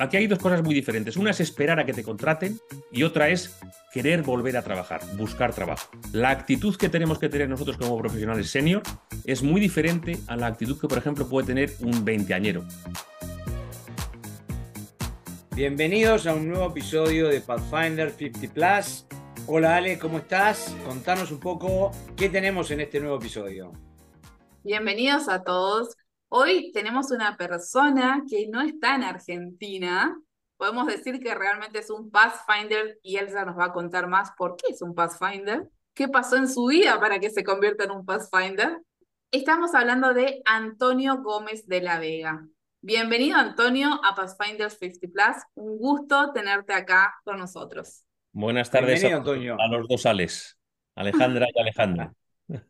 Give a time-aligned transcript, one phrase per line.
[0.00, 1.18] Aquí hay dos cosas muy diferentes.
[1.18, 2.58] Una es esperar a que te contraten
[2.90, 3.60] y otra es
[3.92, 5.90] querer volver a trabajar, buscar trabajo.
[6.12, 8.82] La actitud que tenemos que tener nosotros como profesionales senior
[9.24, 12.64] es muy diferente a la actitud que, por ejemplo, puede tener un veinteañero.
[15.54, 19.06] Bienvenidos a un nuevo episodio de Pathfinder 50 Plus.
[19.46, 20.74] Hola Ale, ¿cómo estás?
[20.86, 23.72] Contanos un poco qué tenemos en este nuevo episodio.
[24.64, 25.96] Bienvenidos a todos.
[26.32, 30.16] Hoy tenemos una persona que no está en Argentina.
[30.56, 34.54] Podemos decir que realmente es un Pathfinder y Elsa nos va a contar más por
[34.54, 38.06] qué es un Pathfinder, qué pasó en su vida para que se convierta en un
[38.06, 38.80] Pathfinder.
[39.32, 42.46] Estamos hablando de Antonio Gómez de la Vega.
[42.80, 45.42] Bienvenido Antonio a Pathfinder 50 Plus.
[45.54, 48.04] Un gusto tenerte acá con nosotros.
[48.30, 49.56] Buenas tardes a, Antonio.
[49.58, 50.56] a los dos Ales,
[50.94, 52.14] Alejandra y Alejandra.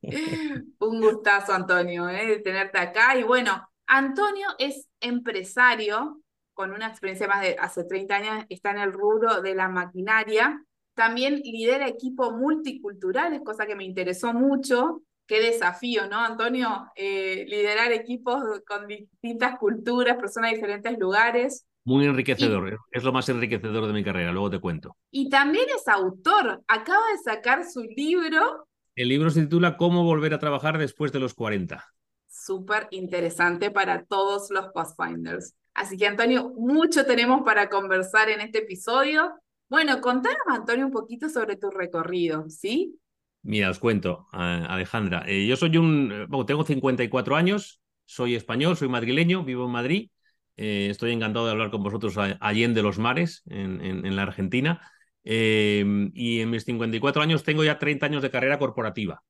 [0.79, 2.27] Un gustazo, Antonio, ¿eh?
[2.27, 3.16] de tenerte acá.
[3.19, 6.20] Y bueno, Antonio es empresario
[6.55, 10.62] con una experiencia más de hace 30 años, está en el rubro de la maquinaria.
[10.95, 15.03] También lidera equipos multiculturales, cosa que me interesó mucho.
[15.27, 16.91] Qué desafío, ¿no, Antonio?
[16.97, 21.67] Eh, liderar equipos con distintas culturas, personas de diferentes lugares.
[21.84, 24.97] Muy enriquecedor, es lo más enriquecedor de mi carrera, luego te cuento.
[25.11, 28.69] Y también es autor, acaba de sacar su libro
[29.03, 31.84] el libro se titula Cómo volver a trabajar después de los 40.
[32.29, 35.55] Súper interesante para todos los Pathfinders.
[35.75, 39.33] Así que, Antonio, mucho tenemos para conversar en este episodio.
[39.69, 42.98] Bueno, contanos, Antonio, un poquito sobre tu recorrido, ¿sí?
[43.43, 45.25] Mira, os cuento, Alejandra.
[45.27, 46.12] Eh, yo soy un.
[46.12, 50.11] Eh, bueno, tengo 54 años, soy español, soy madrileño, vivo en Madrid.
[50.56, 54.83] Eh, estoy encantado de hablar con vosotros allende los mares, en, en la Argentina.
[55.24, 59.22] Em, y en mis 54 años tengo ya 30 años de carrera corporativa,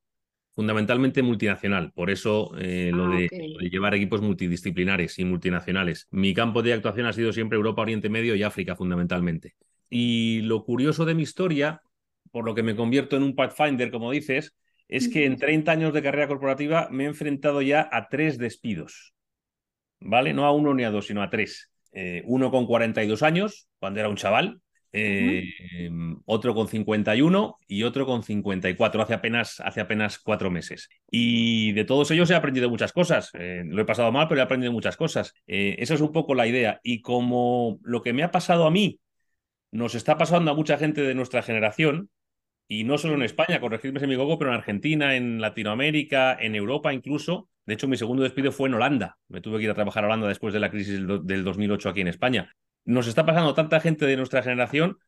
[0.55, 1.93] fundamentalmente multinacional.
[1.93, 3.29] Por eso eh, lo, ah, de,
[3.71, 6.07] llevar equipos multidisciplinares y multinacionales.
[6.11, 9.55] Mi campo de actuación ha sido siempre Europa, Oriente Medio y África, fundamentalmente.
[9.89, 11.83] Y lo curioso de mi historia,
[12.31, 14.55] por lo que me convierto en un Pathfinder, como dices,
[14.87, 19.15] es que en 30 años de carrera corporativa me he enfrentado ya a tres despidos.
[20.01, 20.33] ¿Vale?
[20.33, 21.71] No a uno ni a dos, sino a tres.
[21.93, 24.61] Eh, uno con 42 años, cuando era un chaval,
[24.93, 30.89] Em, otro con 51 y otro con 54 hace apenas, hace apenas cuatro meses.
[31.11, 33.31] Y de todos ellos he aprendido muchas cosas.
[33.35, 35.35] Eh, lo he pasado mal, pero he aprendido muchas cosas.
[35.47, 36.81] Eh, esa es un poco la idea.
[36.83, 38.99] Y como lo que me ha pasado a mí
[39.71, 42.11] nos está pasando a mucha gente de nuestra generación,
[42.67, 46.55] y no solo en España, corregidme si me equivoco, pero en Argentina, en Latinoamérica, en
[46.55, 47.49] Europa incluso.
[47.67, 49.19] De hecho, mi segundo despido fue en Holanda.
[49.29, 52.01] Me tuve que ir a trabajar a Holanda después de la crisis del 2008 aquí
[52.01, 52.55] en España
[52.85, 54.99] nos está pasando tanta gente de nuestra generación,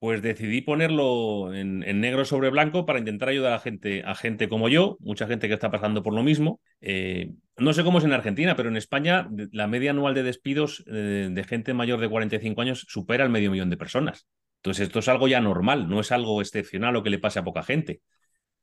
[0.00, 4.70] pues decidí ponerlo en, negro sobre blanco para intentar ayudar a gente, a gente como
[4.70, 6.58] yo, mucha gente que está pasando por lo mismo.
[6.80, 10.82] Eh, no sé cómo es en Argentina, pero en España la media anual de despidos
[10.86, 14.26] eh, de gente mayor de 45 años supera el medio millón de personas.
[14.60, 17.44] Entonces esto es algo ya normal, no es algo excepcional o que le pase a
[17.44, 18.00] poca gente.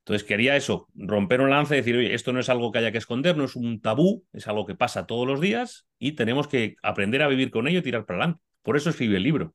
[0.00, 2.90] Entonces quería eso, romper un lance y decir, oye, esto no es algo que haya
[2.90, 6.48] que esconder, no es un tabú, es algo que pasa todos los días y tenemos
[6.48, 8.47] que aprender a vivir con ello y tirar para adelante.
[8.68, 9.54] Por eso escribí el libro.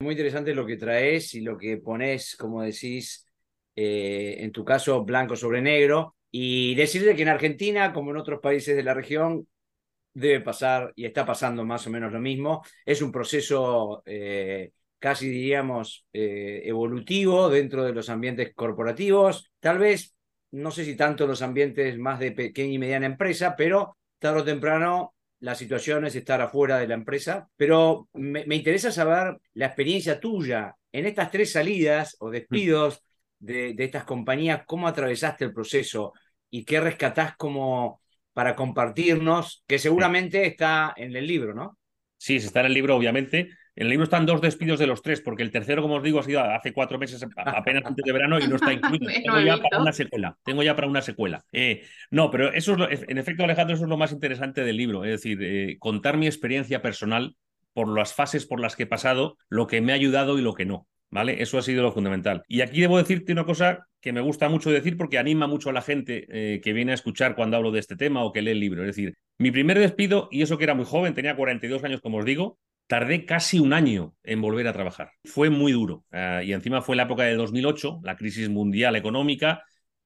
[0.00, 3.24] Muy interesante lo que traes y lo que pones, como decís,
[3.76, 6.16] eh, en tu caso, blanco sobre negro.
[6.32, 9.46] Y decirte que en Argentina, como en otros países de la región,
[10.12, 12.64] debe pasar y está pasando más o menos lo mismo.
[12.84, 19.52] Es un proceso eh, casi, diríamos, eh, evolutivo dentro de los ambientes corporativos.
[19.60, 20.16] Tal vez,
[20.50, 24.44] no sé si tanto los ambientes más de pequeña y mediana empresa, pero tarde o
[24.44, 30.20] temprano la situación es estar afuera de la empresa, pero me, interesa saber la experiencia
[30.20, 33.02] tuya en estas tres salidas o despidos
[33.38, 36.12] de, estas compañías, cómo atravesaste el proceso
[36.50, 38.00] y qué rescatás como
[38.34, 41.78] para compartirnos, que seguramente está en el libro, ¿no?
[42.16, 43.50] Sí, está en el libro, obviamente.
[43.80, 46.20] En el libro están dos despidos de los tres, porque el tercero, como os digo,
[46.20, 49.06] ha sido hace cuatro meses, apenas antes de verano, y no está incluido.
[49.24, 50.36] Tengo ya para una secuela.
[50.44, 51.46] Tengo ya para una secuela.
[51.50, 55.06] Eh, no, pero eso es, en efecto, Alejandro, eso es lo más interesante del libro.
[55.06, 57.36] Es decir, eh, contar mi experiencia personal
[57.72, 60.52] por las fases por las que he pasado, lo que me ha ayudado y lo
[60.52, 60.86] que no.
[61.08, 61.42] ¿Vale?
[61.42, 62.42] Eso ha sido lo fundamental.
[62.48, 65.72] Y aquí debo decirte una cosa que me gusta mucho decir porque anima mucho a
[65.72, 68.50] la gente eh, que viene a escuchar cuando hablo de este tema o que lee
[68.50, 68.82] el libro.
[68.82, 72.18] Es decir, mi primer despido, y eso que era muy joven, tenía 42 años, como
[72.18, 72.58] os digo,
[72.90, 75.12] tardé casi un año en volver a trabajar.
[75.24, 76.04] Fue muy duro.
[76.10, 79.62] Ah, y encima fue la época de 2008, la crisis mundial económica,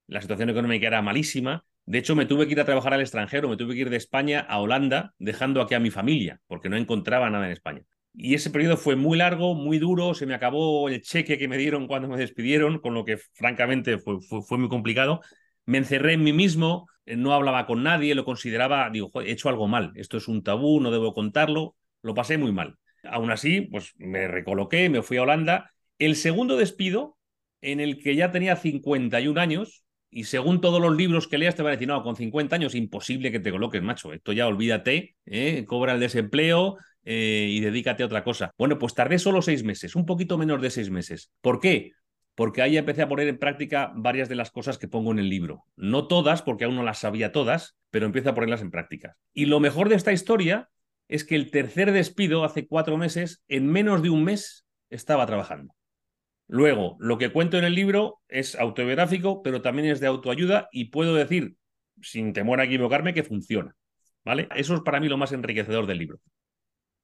[0.07, 1.65] la situación económica era malísima.
[1.87, 3.97] De hecho, me tuve que ir a trabajar al extranjero, me tuve que ir de
[3.97, 7.81] España a Holanda, dejando aquí a mi familia, porque no encontraba nada en España.
[8.13, 11.57] Y ese periodo fue muy largo, muy duro, se me acabó el cheque que me
[11.57, 15.23] dieron cuando me despidieron, con lo que francamente fue, fue, muy complicado.
[15.65, 19.49] me encerré en mí mismo, eh, no hablaba con nadie, lo consideraba, digo, he hecho
[19.49, 22.77] algo mal, esto es un tabú, no debo contarlo, lo pasé muy mal.
[23.03, 25.73] Aún así, pues me recoloqué, me fui a Holanda.
[25.99, 27.19] El segundo despido,
[27.61, 31.63] en el que ya tenía 51 años, y según todos los libros que leas te
[31.63, 35.17] van a decir, no, con 50 años imposible que te coloques, macho, esto ya olvídate,
[35.27, 35.65] ¿eh?
[35.67, 38.53] cobra el desempleo, eh, y dedícate a otra cosa.
[38.57, 41.33] Bueno, pues tardé solo seis meses, un poquito menos de seis meses.
[41.41, 41.93] ¿Por qué?
[42.35, 45.29] Porque ahí empecé a poner en práctica varias de las cosas que pongo en el
[45.29, 45.65] libro.
[45.77, 49.17] No todas, porque aún no las sabía todas, pero empiezo a ponerlas en práctica.
[49.33, 50.69] Y lo mejor de esta historia
[51.15, 55.73] es que el tercer despido, hace cuatro meses, en menos de un mes estaba trabajando.
[56.49, 60.87] Luego, lo que cuento en el libro es autobiográfico, pero también es de autoayuda y
[60.87, 61.55] puedo decir,
[62.03, 63.77] sin temor a equivocarme, que funciona.
[64.25, 64.49] ¿Vale?
[64.57, 66.19] Eso es para mí lo más enriquecedor del libro.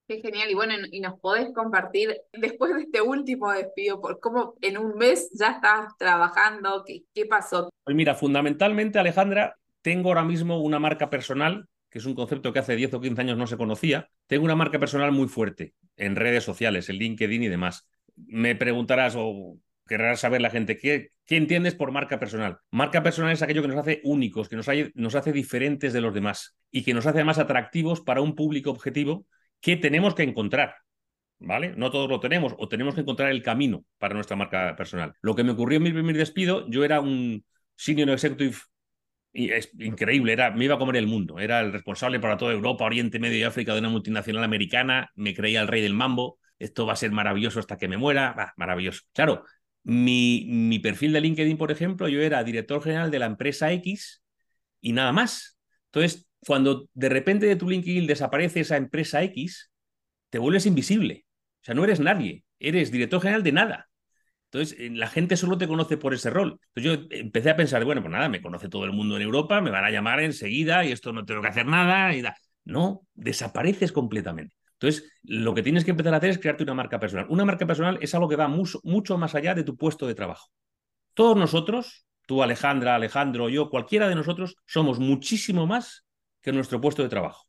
[0.09, 0.51] Qué genial.
[0.51, 4.97] Y bueno, y nos podés compartir, después de este último despido, por cómo en un
[4.97, 7.71] mes ya estás trabajando, qué, qué pasó.
[7.85, 12.61] Pues mira, fundamentalmente, Alejandra, tengo ahora mismo una marca personal, que es un concepto que
[12.61, 14.09] hace 10 o 15 años no se conocía.
[14.27, 17.89] Tengo una marca personal muy fuerte en redes sociales, en LinkedIn y demás.
[18.17, 22.59] Me preguntarás o querrás saber la gente, ¿qué, ¿qué, entiendes por marca personal?
[22.71, 26.15] Marca personal es aquello que nos hace únicos, que nos, nos hace diferentes de los
[26.15, 29.27] demás y que nos hace más atractivos para un público objetivo
[29.61, 30.75] ¿Qué tenemos que encontrar.
[31.39, 31.75] ¿Vale?
[31.75, 35.15] No todos lo tenemos, o tenemos que encontrar el camino para nuestra marca personal.
[35.23, 37.45] Lo que me ocurrió en mi primer despido, yo era un
[37.77, 38.57] senior executive
[39.33, 42.53] y es increíble, era, me iba a comer el mundo, era el responsable para toda
[42.53, 46.39] Europa, Oriente Medio y África de una multinacional americana, me creía el rey del mambo,
[46.59, 49.03] esto va a ser maravilloso hasta que me muera, maravilloso.
[49.13, 49.45] Claro,
[49.83, 54.23] mi, mi perfil de LinkedIn, por ejemplo, yo era director general de la empresa X
[54.81, 55.59] y nada más.
[55.87, 59.71] Entonces, cuando de repente de tu LinkedIn desaparece esa empresa X,
[60.29, 61.27] te vuelves invisible.
[61.63, 63.90] O sea, no eres nadie, eres director general de nada.
[64.53, 66.59] Entonces, eh, la gente solo te conoce por ese rol.
[66.75, 69.61] Entonces, yo empecé a pensar, bueno, pues nada, me conoce todo el mundo en Europa,
[69.61, 72.15] me van a llamar enseguida y esto no tengo que hacer nada.
[72.17, 72.23] Y
[72.65, 74.55] No, desapareces completamente.
[74.75, 77.27] Entonces, lo que tienes que empezar a hacer es crearte una marca personal.
[77.29, 80.15] Una marca personal es algo que va mucho, mucho más allá de tu puesto de
[80.15, 80.49] trabajo.
[81.15, 86.05] Todos nosotros, tú Alejandra, Alejandro, yo, cualquiera de nosotros, somos muchísimo más
[86.41, 87.47] que nuestro puesto de trabajo.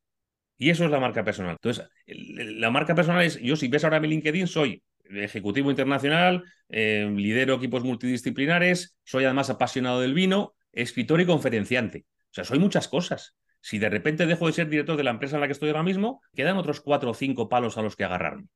[0.57, 1.53] Y eso es la marca personal.
[1.53, 4.83] Entonces, la marca personal es, yo si ves ahora mi LinkedIn, soy
[5.13, 12.05] ejecutivo internacional, eh, lidero equipos multidisciplinares, soy además apasionado del vino, escritor y conferenciante.
[12.31, 13.35] O sea, soy muchas cosas.
[13.59, 15.83] Si de repente dejo de ser director de la empresa en la que estoy ahora
[15.83, 18.47] mismo, quedan otros cuatro o cinco palos a los que agarrarme.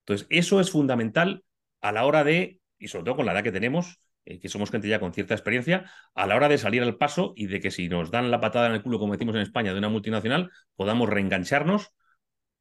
[0.00, 1.44] Entonces, eso es fundamental
[1.80, 4.70] a la hora de, y sobre todo con la edad que tenemos, eh, que somos
[4.70, 7.70] gente ya con cierta experiencia, a la hora de salir al paso y de que
[7.70, 10.50] si nos dan la patada en el culo, como decimos en España, de una multinacional,
[10.76, 11.92] podamos reengancharnos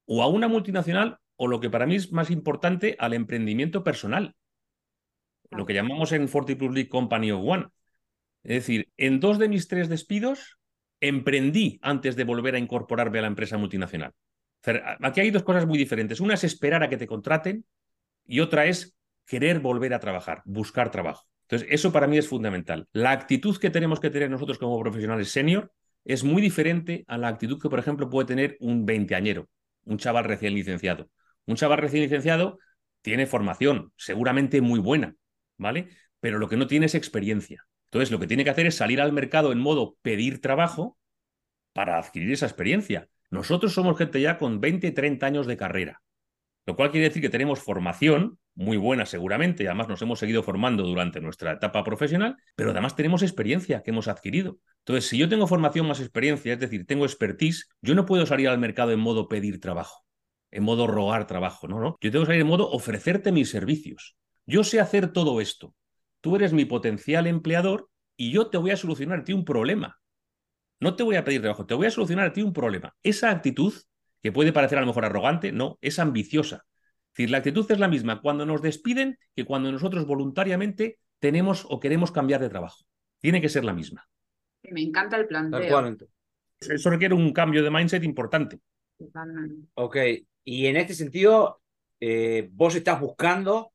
[0.05, 4.35] o a una multinacional o lo que para mí es más importante, al emprendimiento personal.
[5.51, 7.67] Lo que llamamos en Forty Plus League Company of One.
[8.43, 10.57] Es decir, en dos de mis tres despidos
[10.99, 14.13] emprendí antes de volver a incorporarme a la empresa multinacional.
[15.01, 16.19] Aquí hay dos cosas muy diferentes.
[16.19, 17.65] Una es esperar a que te contraten
[18.25, 18.95] y otra es
[19.25, 21.25] querer volver a trabajar, buscar trabajo.
[21.43, 22.87] Entonces, eso para mí es fundamental.
[22.93, 25.71] La actitud que tenemos que tener nosotros como profesionales senior
[26.05, 29.49] es muy diferente a la actitud que, por ejemplo, puede tener un veinteañero,
[29.83, 31.09] un chaval recién licenciado.
[31.45, 32.59] Un chaval recién licenciado
[33.01, 35.15] tiene formación, seguramente muy buena,
[35.57, 35.89] ¿vale?
[36.19, 37.65] Pero lo que no tiene es experiencia.
[37.85, 40.97] Entonces, lo que tiene que hacer es salir al mercado en modo pedir trabajo
[41.73, 43.07] para adquirir esa experiencia.
[43.29, 46.01] Nosotros somos gente ya con 20, 30 años de carrera,
[46.65, 50.43] lo cual quiere decir que tenemos formación, muy buena seguramente, y además nos hemos seguido
[50.43, 54.59] formando durante nuestra etapa profesional, pero además tenemos experiencia que hemos adquirido.
[54.79, 58.47] Entonces, si yo tengo formación más experiencia, es decir, tengo expertise, yo no puedo salir
[58.47, 60.02] al mercado en modo pedir trabajo,
[60.53, 61.97] en modo rogar trabajo, no, no.
[61.99, 64.15] Yo tengo que salir en modo ofrecerte mis servicios.
[64.45, 65.75] Yo sé hacer todo esto.
[66.21, 69.99] Tú eres mi potencial empleador y yo te voy a solucionar a ti un problema.
[70.79, 72.93] No te voy a pedir trabajo, te voy a solucionar a ti un problema.
[73.03, 73.73] Esa actitud,
[74.21, 76.65] que puede parecer a lo mejor arrogante, no, es ambiciosa
[77.13, 81.63] es decir, la actitud es la misma cuando nos despiden que cuando nosotros voluntariamente tenemos
[81.69, 82.85] o queremos cambiar de trabajo.
[83.19, 84.07] Tiene que ser la misma.
[84.63, 86.09] Me encanta el planteo.
[86.59, 88.61] Eso requiere un cambio de mindset importante.
[89.75, 89.97] Ok,
[90.43, 91.61] y en este sentido,
[91.99, 93.71] eh, vos estás buscando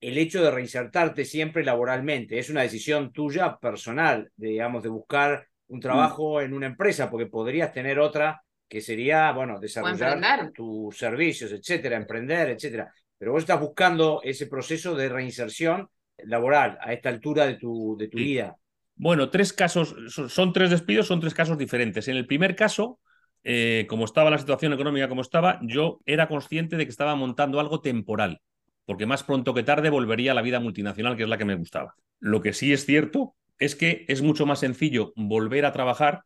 [0.00, 2.38] el hecho de reinsertarte siempre laboralmente.
[2.38, 5.82] Es una decisión tuya personal, digamos, de buscar un mm.
[5.82, 11.96] trabajo en una empresa, porque podrías tener otra que sería, bueno, desarrollar tus servicios, etcétera,
[11.96, 12.92] emprender, etcétera.
[13.18, 15.88] Pero vos estás buscando ese proceso de reinserción
[16.24, 18.56] laboral a esta altura de tu, de tu vida.
[18.94, 22.06] Bueno, tres casos, son, tres despidos, son tres casos diferentes.
[22.08, 23.00] En el primer caso,
[23.44, 27.60] eh, como estaba la situación económica como estaba, yo era consciente de que estaba montando
[27.60, 28.40] algo temporal,
[28.84, 31.54] porque más pronto que tarde volvería a la vida multinacional, que es la que me
[31.54, 31.94] gustaba.
[32.18, 36.24] Lo que sí es cierto es que es mucho más sencillo volver a trabajar.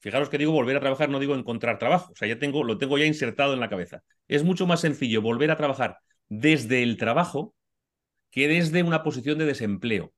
[0.00, 2.12] Fijaros que digo volver a trabajar, no digo encontrar trabajo.
[2.12, 4.02] O sea, ya tengo, lo tengo ya insertado en la cabeza.
[4.28, 7.54] Es mucho más sencillo volver a trabajar desde el trabajo
[8.30, 10.12] que desde una posición de desempleo.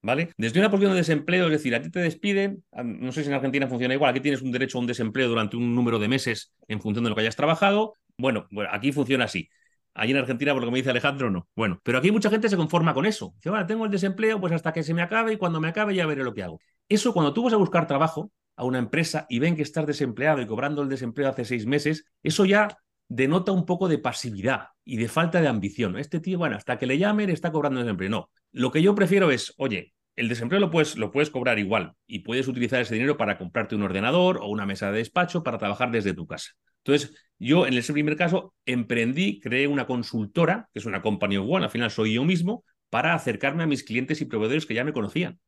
[0.00, 0.30] ¿Vale?
[0.36, 3.34] Desde una posición de desempleo, es decir, a ti te despiden, no sé si en
[3.34, 6.52] Argentina funciona igual, aquí tienes un derecho a un desempleo durante un número de meses
[6.68, 7.94] en función de lo que hayas trabajado.
[8.16, 9.48] Bueno, aquí funciona así.
[9.94, 11.48] Allí en Argentina, por lo que me dice Alejandro, no.
[11.56, 13.32] Bueno, pero aquí mucha gente se conforma con eso.
[13.36, 15.94] Dice, bueno, tengo el desempleo, pues hasta que se me acabe y cuando me acabe
[15.94, 16.60] ya veré lo que hago.
[16.88, 20.40] Eso, cuando tú vas a buscar trabajo a una empresa y ven que estás desempleado
[20.40, 22.68] y cobrando el desempleo hace seis meses, eso ya
[23.08, 25.98] denota un poco de pasividad y de falta de ambición.
[25.98, 28.10] Este tío, bueno, hasta que le llamen está cobrando desempleo.
[28.10, 31.94] No, lo que yo prefiero es, oye, el desempleo lo puedes, lo puedes cobrar igual
[32.06, 35.58] y puedes utilizar ese dinero para comprarte un ordenador o una mesa de despacho para
[35.58, 36.52] trabajar desde tu casa.
[36.84, 41.64] Entonces, yo en ese primer caso emprendí, creé una consultora, que es una compañía one,
[41.64, 44.92] al final soy yo mismo, para acercarme a mis clientes y proveedores que ya me
[44.92, 45.38] conocían.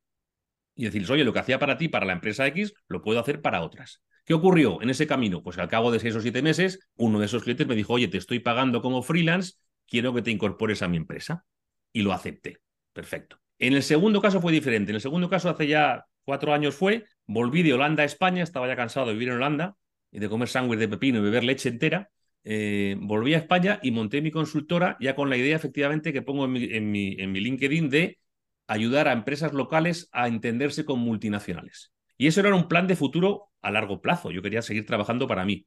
[0.77, 3.43] Y decirles, oye, lo que hacía para ti, para la empresa X, lo puedo hacer
[3.43, 4.03] para otras.
[4.31, 5.43] ¿Qué ocurrió en ese camino?
[5.43, 8.07] Pues al cabo de seis o siete meses, uno de esos clientes me dijo, oye,
[8.07, 9.55] te estoy pagando como freelance,
[9.89, 11.45] quiero que te incorpores a mi empresa.
[11.93, 12.59] Y lo acepté.
[12.93, 13.41] Perfecto.
[13.59, 14.93] En el segundo caso fue diferente.
[14.93, 18.69] En el segundo caso, hace ya cuatro años fue, volví de Holanda a España, estaba
[18.69, 19.75] ya cansado de vivir en Holanda
[20.13, 22.09] y de comer sándwich de pepino y beber leche entera.
[22.45, 26.45] Eh, volví a España y monté mi consultora ya con la idea efectivamente que pongo
[26.45, 28.21] en mi, en mi, en mi LinkedIn de
[28.69, 31.93] ayudar a empresas locales a entenderse con multinacionales.
[32.17, 34.31] Y eso era un plan de futuro a largo plazo.
[34.31, 35.67] Yo quería seguir trabajando para mí.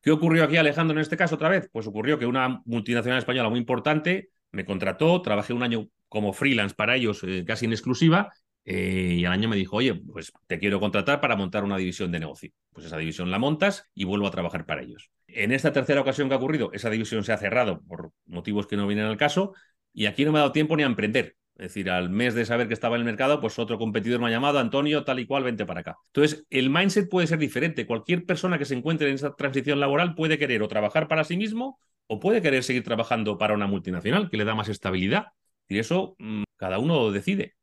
[0.00, 1.68] ¿Qué ocurrió aquí, Alejandro, en este caso otra vez?
[1.72, 6.74] Pues ocurrió que una multinacional española muy importante me contrató, trabajé un año como freelance
[6.74, 8.32] para ellos, eh, casi en exclusiva,
[8.64, 12.12] eh, y al año me dijo, oye, pues te quiero contratar para montar una división
[12.12, 12.50] de negocio.
[12.72, 15.10] Pues esa división la montas y vuelvo a trabajar para ellos.
[15.26, 18.76] En esta tercera ocasión que ha ocurrido, esa división se ha cerrado por motivos que
[18.76, 19.52] no vienen al caso,
[19.92, 21.36] y aquí no me ha dado tiempo ni a emprender.
[21.58, 24.28] Es decir, al mes de saber que estaba en el mercado, pues otro competidor me
[24.28, 25.96] ha llamado, Antonio, tal y cual, vente para acá.
[26.06, 27.84] Entonces, el mindset puede ser diferente.
[27.84, 31.36] Cualquier persona que se encuentre en esa transición laboral puede querer o trabajar para sí
[31.36, 35.26] mismo o puede querer seguir trabajando para una multinacional que le da más estabilidad.
[35.66, 37.56] Y eso mm, cada uno decide.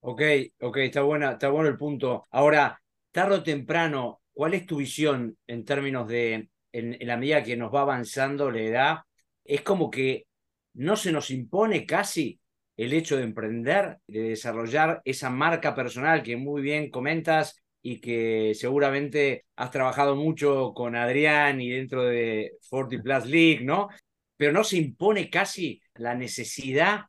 [0.00, 0.20] Ok,
[0.60, 2.24] ok, está, buena, está bueno el punto.
[2.30, 2.78] Ahora,
[3.10, 7.56] tarde o temprano, ¿cuál es tu visión en términos de, en, en la medida que
[7.56, 8.98] nos va avanzando la edad?
[9.42, 10.26] Es como que
[10.74, 12.38] no se nos impone casi
[12.76, 18.52] el hecho de emprender, de desarrollar esa marca personal que muy bien comentas y que
[18.54, 23.88] seguramente has trabajado mucho con Adrián y dentro de 40 Plus League, ¿no?
[24.36, 27.04] Pero no se impone casi la necesidad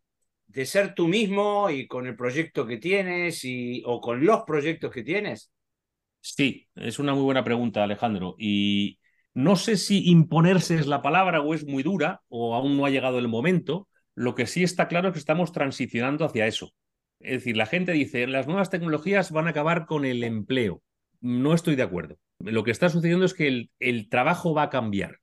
[0.46, 4.92] de ser tú mismo y con el proyecto que tienes y, o con los proyectos
[4.92, 5.52] que tienes.
[6.22, 8.36] Sí, es una muy buena pregunta, Alejandro.
[8.38, 9.00] Y
[9.34, 12.90] no sé si imponerse es la palabra o es muy dura o aún no ha
[12.90, 16.74] llegado el momento, lo que sí está claro es que estamos transicionando hacia eso.
[17.20, 20.82] Es decir, la gente dice, las nuevas tecnologías van a acabar con el empleo.
[21.22, 22.18] No estoy de acuerdo.
[22.40, 25.20] Lo que está sucediendo es que el, trabajo va a cambiar.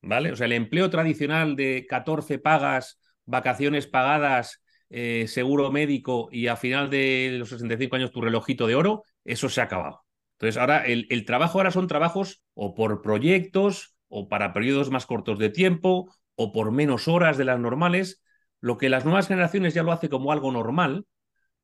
[0.00, 0.30] ¿Vale?
[0.30, 6.54] O sea, el empleo tradicional de 14 pagas, vacaciones pagadas, eh, seguro médico y a
[6.54, 10.04] final de los 65 años tu relojito de oro, eso se ha acabado.
[10.38, 15.04] Entonces, ahora el, el trabajo ahora son trabajos o por proyectos o para periodos más
[15.04, 18.22] cortos de tiempo o por menos horas de las normales,
[18.60, 21.06] lo que las nuevas generaciones ya lo hace como algo normal,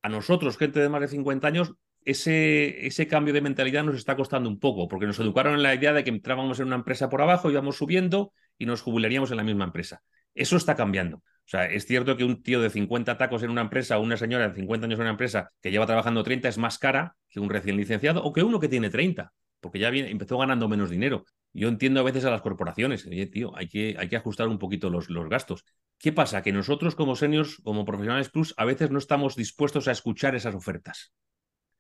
[0.03, 1.75] a nosotros, gente de más de 50 años,
[2.05, 5.75] ese, ese cambio de mentalidad nos está costando un poco, porque nos educaron en la
[5.75, 9.37] idea de que entrábamos en una empresa por abajo, íbamos subiendo y nos jubilaríamos en
[9.37, 10.03] la misma empresa.
[10.35, 11.19] Eso está cambiando.
[11.19, 14.17] O sea, es cierto que un tío de 50 tacos en una empresa o una
[14.17, 17.41] señora de 50 años en una empresa que lleva trabajando 30 es más cara que
[17.41, 21.25] un recién licenciado o que uno que tiene 30, porque ya empezó ganando menos dinero.
[21.53, 24.59] Yo entiendo a veces a las corporaciones, oye, tío, hay que, hay que ajustar un
[24.59, 25.65] poquito los, gastos.
[25.99, 26.43] ¿Qué pasa?
[26.43, 30.55] Que nosotros como seniors, como profesionales plus, a veces no estamos dispuestos a escuchar esas
[30.55, 31.13] ofertas.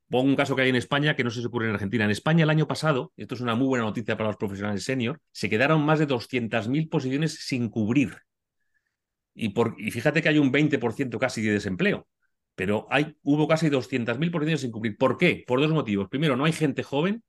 [0.08, 2.04] Pongo un caso que hay en España que no se ocurre en Argentina.
[2.04, 5.20] En España el año pasado, esto es una muy buena noticia para los profesionales senior,
[5.30, 8.16] se quedaron más de 200.000 posiciones sin cubrir.
[9.34, 12.08] Y, por, y fíjate que hay un 20% casi de desempleo,
[12.56, 14.98] pero hay, hubo casi 200.000 posiciones sin cubrir.
[14.98, 15.44] ¿Por qué?
[15.46, 16.08] Por dos motivos.
[16.08, 17.22] Primero, no hay gente joven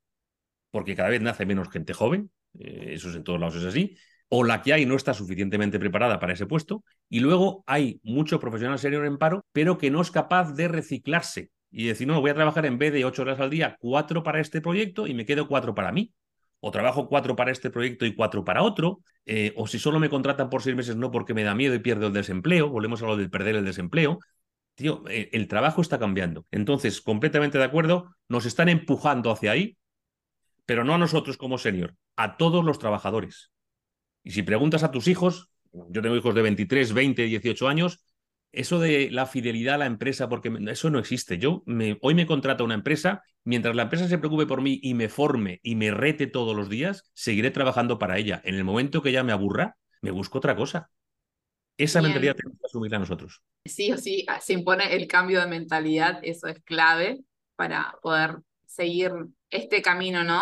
[0.72, 3.96] porque cada vez nace menos gente joven, eh, eso es en todos lados es así,
[4.30, 8.40] o la que hay no está suficientemente preparada para ese puesto, y luego hay mucho
[8.40, 12.32] profesional senior en paro, pero que no es capaz de reciclarse y decir, no, voy
[12.32, 15.25] a trabajar en vez de ocho horas al día, cuatro para este proyecto y me
[15.25, 16.13] quedo cuatro para mí.
[16.63, 20.10] O trabajo cuatro para este proyecto y cuatro para otro, eh, o si solo me
[20.10, 23.08] contratan por seis meses, no porque me da miedo y pierdo el desempleo, volvemos a
[23.08, 24.20] lo del perder el desempleo.
[24.75, 26.46] Tío, eh, el trabajo está cambiando.
[26.51, 29.75] Entonces, completamente de acuerdo, nos están empujando hacia ahí,
[30.65, 33.51] pero no a nosotros como senior, a todos los trabajadores.
[34.24, 38.03] Y si preguntas a tus hijos, yo tengo hijos de 23, 20, 18 años,
[38.51, 41.38] eso de la fidelidad a la empresa, porque eso no existe.
[41.38, 44.80] Yo me, hoy me contrato a una empresa, mientras la empresa se preocupe por mí
[44.84, 48.41] y me forme y me rete todos los días, seguiré trabajando para ella.
[48.44, 50.89] En el momento que ya me aburra, me busco otra cosa.
[51.77, 53.41] Esa mentalidad tenemos que asumirla nosotros.
[53.65, 57.22] Sí o sí, ah, se impone el cambio de mentalidad, eso es clave
[57.56, 58.38] para poder
[58.72, 59.12] seguir
[59.50, 60.42] este camino, ¿no?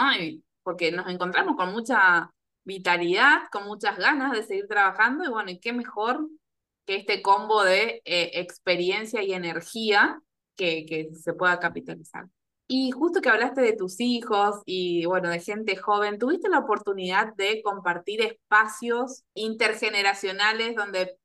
[0.64, 2.32] porque nos encontramos con mucha
[2.64, 6.28] vitalidad, con muchas ganas de seguir trabajando y bueno, y qué mejor
[6.86, 10.22] que este combo de eh, experiencia y energía
[10.56, 12.26] que, que se pueda capitalizar.
[12.68, 17.34] Y justo que hablaste de tus hijos y bueno, de gente joven, ¿tuviste la oportunidad
[17.36, 21.18] de compartir espacios intergeneracionales donde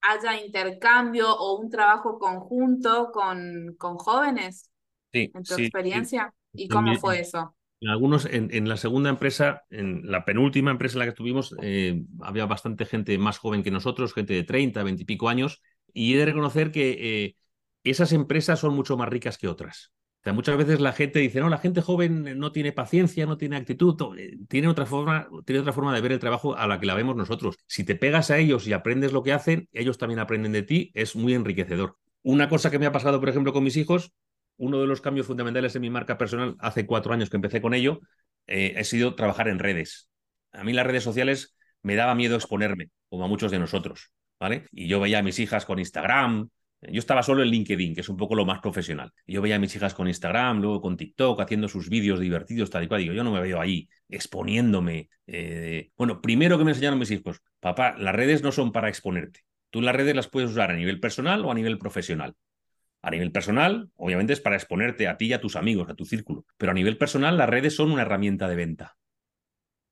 [0.00, 4.72] haya intercambio o un trabajo conjunto con, con jóvenes?
[5.12, 5.30] Sí.
[5.32, 6.34] ¿En tu experiencia?
[6.58, 7.54] ¿Y cómo fue eso?
[7.80, 12.02] En algunos, en, la segunda empresa, en la penúltima empresa en la que estuvimos, eh,
[12.20, 15.62] había bastante gente más joven que nosotros, gente de 30, 20 y pico años,
[15.94, 17.36] y he de reconocer que eh,
[17.84, 19.92] esas empresas son mucho más ricas que otras.
[20.20, 23.38] O sea, muchas veces la gente dice, no, la gente joven no tiene paciencia, no
[23.38, 26.80] tiene actitud, eh, tiene otra forma, tiene otra forma de ver el trabajo a la
[26.80, 27.56] que la vemos nosotros.
[27.68, 30.90] Si te pegas a ellos y aprendes lo que hacen, ellos también aprenden de ti,
[30.94, 31.96] es muy enriquecedor.
[32.22, 34.12] Una cosa que me ha pasado, por ejemplo, con mis hijos,
[34.58, 37.74] uno de los cambios fundamentales en mi marca personal, hace cuatro años que empecé con
[37.74, 38.00] ello,
[38.46, 40.10] eh, he sido trabajar en redes.
[40.52, 44.66] A mí las redes sociales me daba miedo exponerme, como a muchos de nosotros, ¿vale?
[44.72, 46.48] Y yo veía a mis hijas con Instagram,
[46.80, 49.10] yo estaba solo en LinkedIn, que es un poco lo más profesional.
[49.26, 52.84] Yo veía a mis hijas con Instagram, luego con TikTok, haciendo sus vídeos divertidos, tal
[52.84, 53.00] y cual.
[53.00, 55.08] Digo, yo no me veo ahí exponiéndome.
[55.26, 59.40] Eh, bueno, primero que me enseñaron mis hijos, papá, las redes no son para exponerte.
[59.70, 62.34] Tú las redes las puedes usar a nivel personal o a nivel profesional.
[63.02, 66.04] A nivel personal, obviamente es para exponerte a ti y a tus amigos, a tu
[66.04, 68.96] círculo, pero a nivel personal las redes son una herramienta de venta.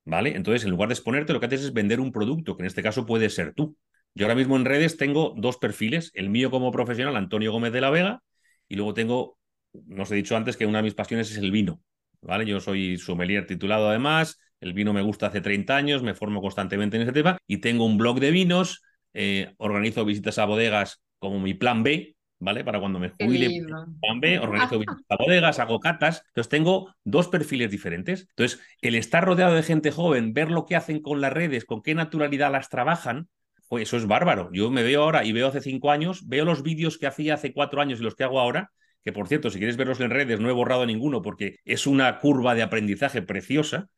[0.03, 0.35] ¿Vale?
[0.35, 2.83] Entonces, en lugar de exponerte, lo que haces es vender un producto, que en este
[2.83, 3.77] caso puede ser tú.
[4.13, 7.81] Yo ahora mismo en redes tengo dos perfiles, el mío como profesional, Antonio Gómez de
[7.81, 8.23] la Vega,
[8.67, 9.37] y luego tengo,
[9.85, 11.81] no he dicho antes que una de mis pasiones es el vino.
[12.21, 12.45] ¿Vale?
[12.45, 16.97] Yo soy sommelier titulado además, el vino me gusta hace 30 años, me formo constantemente
[16.97, 18.81] en ese tema y tengo un blog de vinos,
[19.13, 22.63] eh, organizo visitas a bodegas como mi plan B, ¿vale?
[22.63, 23.65] Para cuando me jubile,
[24.41, 24.81] organizo
[25.17, 26.23] bodegas, hago catas.
[26.27, 28.27] Entonces tengo dos perfiles diferentes.
[28.29, 31.81] Entonces, el estar rodeado de gente joven, ver lo que hacen con las redes, con
[31.81, 33.27] qué naturalidad las trabajan,
[33.67, 34.49] pues eso es bárbaro.
[34.53, 37.53] Yo me veo ahora y veo hace cinco años, veo los vídeos que hacía hace
[37.53, 38.71] cuatro años y los que hago ahora,
[39.03, 42.19] que por cierto, si quieres verlos en redes, no he borrado ninguno porque es una
[42.19, 43.89] curva de aprendizaje preciosa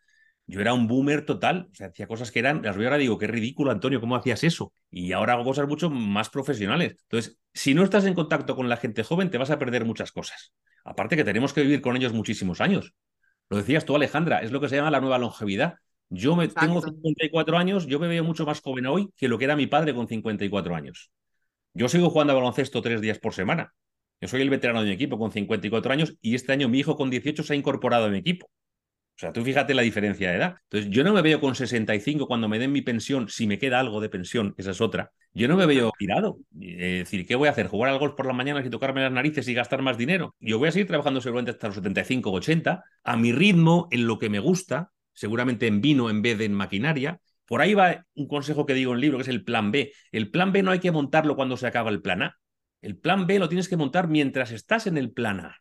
[0.49, 3.19] yo era un boomer total, o sea, hacía cosas que eran, las veo ahora digo,
[3.19, 4.73] qué ridículo, Antonio, ¿cómo hacías eso?
[4.89, 6.95] Y ahora hago cosas mucho más profesionales.
[7.03, 10.11] Entonces, si no estás en contacto con la gente joven, te vas a perder muchas
[10.11, 10.51] cosas.
[10.83, 12.95] Aparte que tenemos que vivir con ellos muchísimos años.
[13.47, 15.75] Lo decías tú, Alejandra, es lo que se llama la nueva longevidad.
[16.09, 19.45] Yo me, tengo 54 años, yo me veo mucho más joven hoy que lo que
[19.45, 21.11] era mi padre con 54 años.
[21.75, 23.75] Yo sigo jugando a baloncesto tres días por semana.
[24.19, 26.95] Yo soy el veterano de mi equipo con 54 años y este año mi hijo
[26.95, 28.49] con 18 se ha incorporado a mi equipo.
[29.19, 30.55] O sea, tú fíjate la diferencia de edad.
[30.63, 33.77] Entonces, yo no me veo con 65 cuando me den mi pensión, si me queda
[33.77, 35.11] algo de pensión, esa es otra.
[35.33, 36.37] Yo no me veo tirado.
[36.57, 37.67] Es decir, ¿qué voy a hacer?
[37.67, 40.35] ¿Jugar al golf por la mañana y tocarme las narices y gastar más dinero?
[40.39, 44.07] Yo voy a seguir trabajando seguramente hasta los 75 o 80, a mi ritmo, en
[44.07, 47.19] lo que me gusta, seguramente en vino en vez de en maquinaria.
[47.45, 49.91] Por ahí va un consejo que digo en el libro, que es el plan B.
[50.13, 52.37] El plan B no hay que montarlo cuando se acaba el plan A.
[52.81, 55.57] El plan B lo tienes que montar mientras estás en el plan A.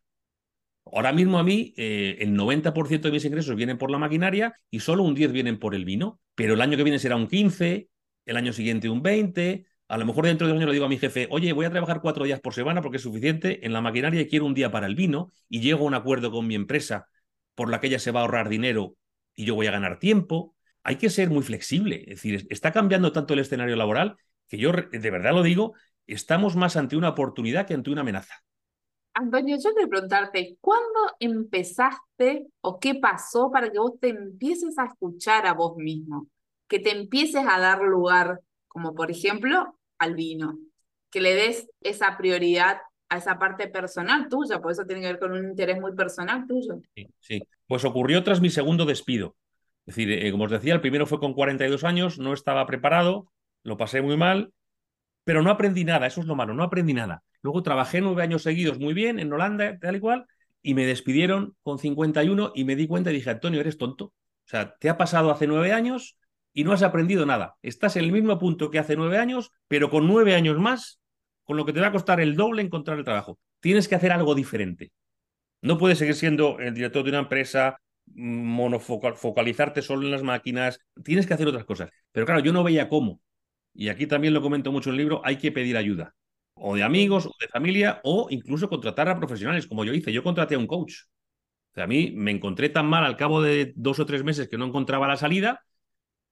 [0.93, 4.79] Ahora mismo a mí eh, el 90% de mis ingresos vienen por la maquinaria y
[4.79, 7.89] solo un 10 vienen por el vino, pero el año que viene será un 15,
[8.25, 10.89] el año siguiente un 20, a lo mejor dentro de un año le digo a
[10.89, 13.81] mi jefe, oye, voy a trabajar cuatro días por semana porque es suficiente en la
[13.81, 16.55] maquinaria y quiero un día para el vino y llego a un acuerdo con mi
[16.55, 17.07] empresa
[17.55, 18.95] por la que ella se va a ahorrar dinero
[19.35, 20.55] y yo voy a ganar tiempo.
[20.83, 24.15] Hay que ser muy flexible, es decir, está cambiando tanto el escenario laboral
[24.47, 25.73] que yo de verdad lo digo,
[26.07, 28.43] estamos más ante una oportunidad que ante una amenaza.
[29.13, 34.85] Antonio, yo quiero preguntarte, ¿cuándo empezaste o qué pasó para que vos te empieces a
[34.85, 36.27] escuchar a vos mismo?
[36.67, 40.59] Que te empieces a dar lugar, como por ejemplo, al vino,
[41.09, 42.77] que le des esa prioridad
[43.09, 46.45] a esa parte personal tuya, por eso tiene que ver con un interés muy personal
[46.47, 46.79] tuyo.
[46.95, 47.41] Sí, sí.
[47.67, 49.35] pues ocurrió tras mi segundo despido.
[49.85, 53.31] Es decir, eh, como os decía, el primero fue con 42 años, no estaba preparado,
[53.63, 54.53] lo pasé muy mal,
[55.29, 57.21] pero no aprendí nada, eso es lo malo, no aprendí nada.
[57.43, 60.25] Luego trabajé nueve años seguidos muy bien en Holanda, tal y cual,
[60.63, 64.05] y me despidieron con 51 y me di cuenta y dije, Antonio, eres tonto.
[64.05, 64.13] O
[64.45, 66.17] sea, te ha pasado hace nueve años
[66.51, 67.57] y no has aprendido nada.
[67.61, 70.99] Estás en el mismo punto que hace nueve años, pero con nueve años más,
[71.43, 73.37] con lo que te va a costar el doble encontrar el trabajo.
[73.59, 74.91] Tienes que hacer algo diferente.
[75.61, 80.79] No puedes seguir siendo el director de una empresa, monofocalizarte solo en las máquinas.
[81.03, 81.91] Tienes que hacer otras cosas.
[82.11, 83.21] Pero claro, yo no veía cómo.
[83.73, 86.15] Y aquí también lo comento mucho en el libro, hay que pedir ayuda.
[86.61, 90.11] o de amigos, o de familia, o incluso contratar a profesionales, como yo hice.
[90.11, 90.93] Yo contraté a un coach.
[91.71, 94.49] O sea, a mí me encontré tan mal al cabo de dos o tres meses
[94.49, 95.63] que no encontraba la salida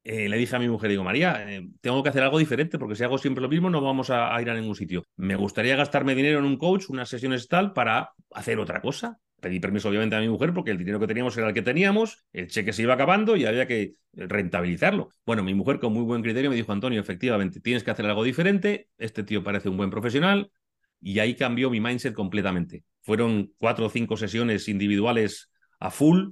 [0.10, 2.96] eh, le dije a mi mujer, digo, María, eh, tengo que hacer algo diferente porque
[2.96, 5.04] si hago siempre lo mismo no vamos a, ir a ningún sitio.
[5.18, 9.20] Me gustaría gastarme dinero en un coach, unas sesiones tal, para hacer otra cosa.
[9.40, 12.26] Pedí permiso obviamente a mi mujer porque el dinero que teníamos era el que teníamos,
[12.34, 15.10] el cheque se iba acabando y había que rentabilizarlo.
[15.26, 18.24] Bueno, mi mujer con muy buen criterio me dijo, Antonio, efectivamente, tienes que hacer algo
[18.24, 20.52] diferente, este tío parece un buen profesional
[21.00, 22.84] y ahí cambió mi mindset completamente.
[23.04, 26.32] Fueron cuatro o cinco sesiones individuales a full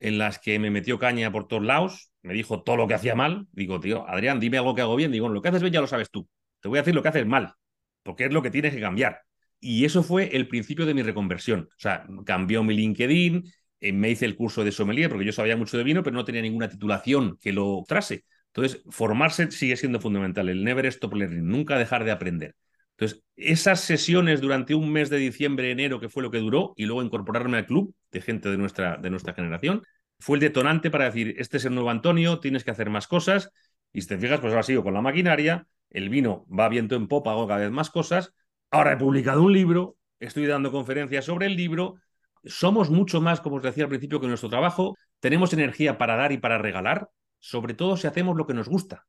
[0.00, 3.14] en las que me metió caña por todos lados, me dijo todo lo que hacía
[3.14, 3.46] mal.
[3.52, 5.12] Digo, tío, Adrián, dime algo que hago bien.
[5.12, 6.28] Digo, lo que haces bien ya lo sabes tú.
[6.60, 7.54] Te voy a decir lo que haces mal,
[8.02, 9.20] porque es lo que tienes que cambiar.
[9.66, 11.68] Y eso fue el principio de mi reconversión.
[11.70, 13.50] O sea, cambió mi LinkedIn,
[13.80, 16.24] eh, me hice el curso de sommelier, porque yo sabía mucho de vino, pero no
[16.26, 18.24] tenía ninguna titulación que lo trase.
[18.48, 22.54] Entonces, formarse sigue siendo fundamental, el never stop learning, nunca dejar de aprender.
[22.90, 26.84] Entonces, esas sesiones durante un mes de diciembre, enero, que fue lo que duró, y
[26.84, 29.82] luego incorporarme al club de gente de nuestra, de nuestra generación,
[30.18, 33.50] fue el detonante para decir, este es el nuevo Antonio, tienes que hacer más cosas.
[33.94, 37.08] Y si te fijas, pues ahora sigo con la maquinaria, el vino va viento en
[37.08, 38.34] popa, hago cada vez más cosas.
[38.74, 41.94] Ahora he publicado un libro, estoy dando conferencias sobre el libro.
[42.42, 44.96] Somos mucho más, como os decía al principio, que nuestro trabajo.
[45.20, 47.08] Tenemos energía para dar y para regalar,
[47.38, 49.06] sobre todo si hacemos lo que nos gusta.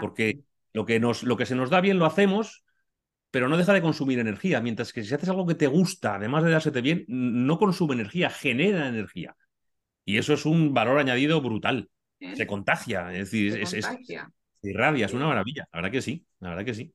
[0.00, 2.64] Porque lo que, nos, lo que se nos da bien lo hacemos,
[3.32, 4.60] pero no deja de consumir energía.
[4.60, 8.30] Mientras que si haces algo que te gusta, además de dársete bien, no consume energía,
[8.30, 9.34] genera energía.
[10.04, 11.90] Y eso es un valor añadido brutal.
[12.34, 13.88] Se contagia, es decir, es, es,
[14.62, 15.66] irradia, es una maravilla.
[15.72, 16.94] La verdad que sí, la verdad que sí.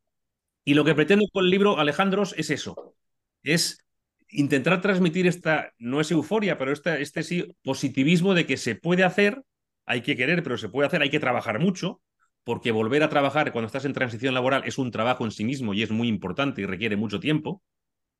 [0.69, 2.93] Y lo que pretendo con el libro, Alejandros, es eso.
[3.41, 3.83] Es
[4.29, 9.41] intentar transmitir esta, no es euforia, pero este, sí, positivismo de que se puede hacer,
[9.87, 12.03] hay que querer, pero se puede hacer, hay que trabajar mucho,
[12.43, 15.73] porque volver a trabajar cuando estás en transición laboral es un trabajo en sí mismo
[15.73, 17.63] y es muy importante y requiere mucho tiempo.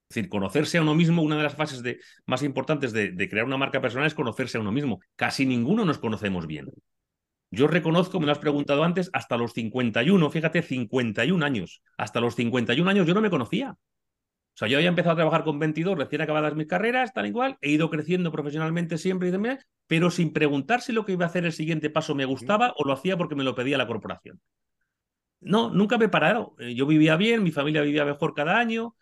[0.09, 1.83] Es decir, conocerse a uno mismo, una de las fases
[2.25, 5.01] más importantes de, crear una marca personal es conocerse a uno mismo.
[5.15, 6.65] Casi ninguno nos conocemos bien.
[7.51, 11.81] Yo reconozco, me lo has preguntado antes, hasta los 51, fíjate, 51 años.
[11.97, 13.71] Hasta los 51 años yo no me conocía.
[13.71, 17.57] O sea, yo había empezado a trabajar con 22, recién acabadas mis carreras, tal igual,
[17.61, 21.29] he ido creciendo profesionalmente siempre y demás, pero sin preguntar si lo que iba a
[21.29, 24.41] hacer el siguiente paso me gustaba o lo hacía porque me lo pedía la corporación.
[25.39, 26.49] No, nunca me pararon.
[26.59, 28.95] Eh, yo vivía bien, mi familia vivía mejor cada año,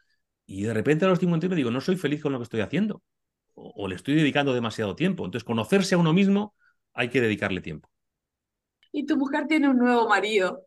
[0.45, 2.61] y de repente a los 50 me digo, no soy feliz con lo que estoy
[2.61, 3.03] haciendo.
[3.53, 5.25] O, le estoy dedicando demasiado tiempo.
[5.25, 6.55] Entonces, conocerse a uno mismo
[6.93, 7.89] hay que dedicarle tiempo.
[8.91, 10.63] Y tu mujer tiene un nuevo marido.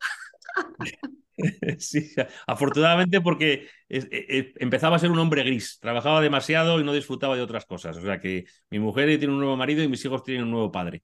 [1.78, 2.12] sí,
[2.46, 7.37] afortunadamente porque e, e, empezaba a ser un hombre gris, trabajaba demasiado y no disfrutaba
[7.37, 7.96] de otras cosas.
[7.96, 10.70] O sea que mi mujer tiene un nuevo marido y mis hijos tienen un nuevo
[10.70, 11.02] padre.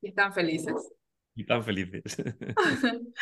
[0.00, 0.74] Y están felices.
[1.34, 2.16] Y están felices.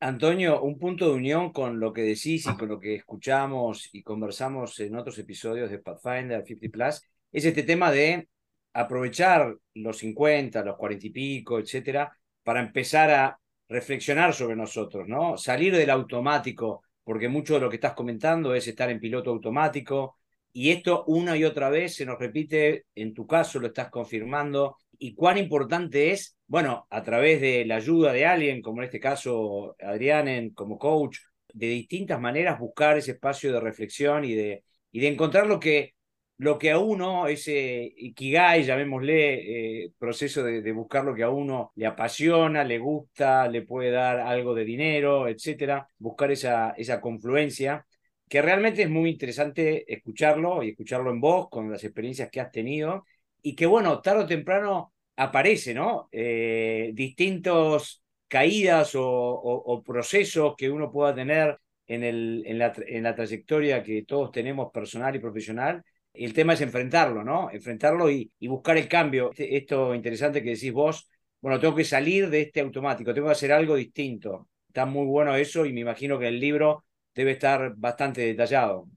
[0.00, 4.02] Antonio, un punto de unión con lo que decís y con lo que escuchamos y
[4.02, 8.28] conversamos en otros episodios de Pathfinder 50 Plus, es este tema de
[8.72, 12.10] aprovechar los 50, los 40 y pico, etcétera,
[12.42, 15.36] para empezar a reflexionar sobre nosotros, ¿no?
[15.36, 20.16] Salir del automático, porque mucho de lo que estás comentando es estar en piloto automático,
[20.52, 24.76] y esto una y otra vez se nos repite, en tu caso lo estás confirmando,
[24.98, 29.00] y cuán importante es, bueno, a través de la ayuda de alguien, como en este
[29.00, 31.18] caso Adrián, como coach,
[31.52, 35.94] de distintas maneras buscar ese espacio de reflexión y de, y de encontrar lo que,
[36.38, 41.30] lo que a uno, ese ikigai, llamémosle, eh, proceso de, de, buscar lo que a
[41.30, 47.00] uno le apasiona, le gusta, le puede dar algo de dinero, etcétera, buscar esa, esa
[47.00, 47.86] confluencia
[48.32, 52.50] que realmente es muy interesante escucharlo y escucharlo en voz con las experiencias que has
[52.50, 53.04] tenido
[53.42, 56.08] y que bueno, tarde o temprano aparece, ¿no?
[56.12, 63.14] Eh, distintos caídas o, procesos que uno pueda tener en, el, en, la, en la
[63.14, 65.84] trayectoria que todos tenemos personal y profesional.
[66.14, 67.50] El tema es enfrentarlo, ¿no?
[67.50, 69.30] Enfrentarlo y, buscar el cambio.
[69.30, 71.08] Este, esto interesante que decís vos,
[71.40, 74.48] bueno, tengo que salir de este automático, tengo que hacer algo distinto.
[74.68, 78.88] Está muy bueno eso y me imagino que el libro debe estar bastante detallado.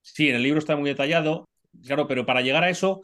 [0.00, 1.48] Sí, en el libro está muy detallado,
[1.84, 3.02] claro, pero para llegar a eso,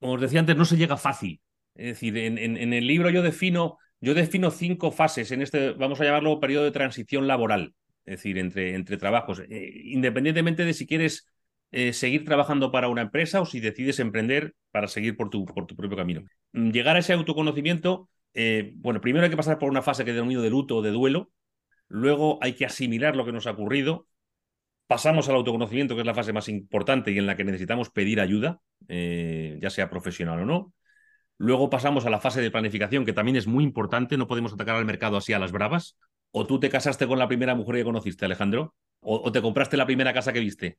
[0.00, 1.40] como os decía antes, no se llega fácil.
[1.74, 6.04] Es decir, en, el libro yo defino, yo defino cinco fases en este, vamos a
[6.04, 7.72] llamarlo periodo de transición laboral,
[8.04, 11.28] es decir, entre, entre trabajos, eh, independientemente de si quieres
[11.70, 15.66] eh, seguir trabajando para una empresa o si decides emprender para seguir por tu, por
[15.66, 16.22] tu propio camino.
[16.52, 20.12] Mm, llegar a ese autoconocimiento, eh, bueno, primero hay que pasar por una fase que
[20.12, 21.30] denomino de luto o de duelo,
[21.88, 24.06] luego hay que asimilar lo que nos ha ocurrido,
[24.86, 28.20] pasamos al autoconocimiento, que es la fase más importante y en la que necesitamos pedir
[28.20, 30.72] ayuda, ya sea profesional o no.
[31.36, 34.76] Luego pasamos a la fase de planificación, que también es muy importante, no podemos atacar
[34.76, 35.98] al mercado así a las bravas.
[36.30, 39.86] O tú te casaste con la primera mujer que conociste, Alejandro, ¿O, te compraste la
[39.86, 40.78] primera casa que viste?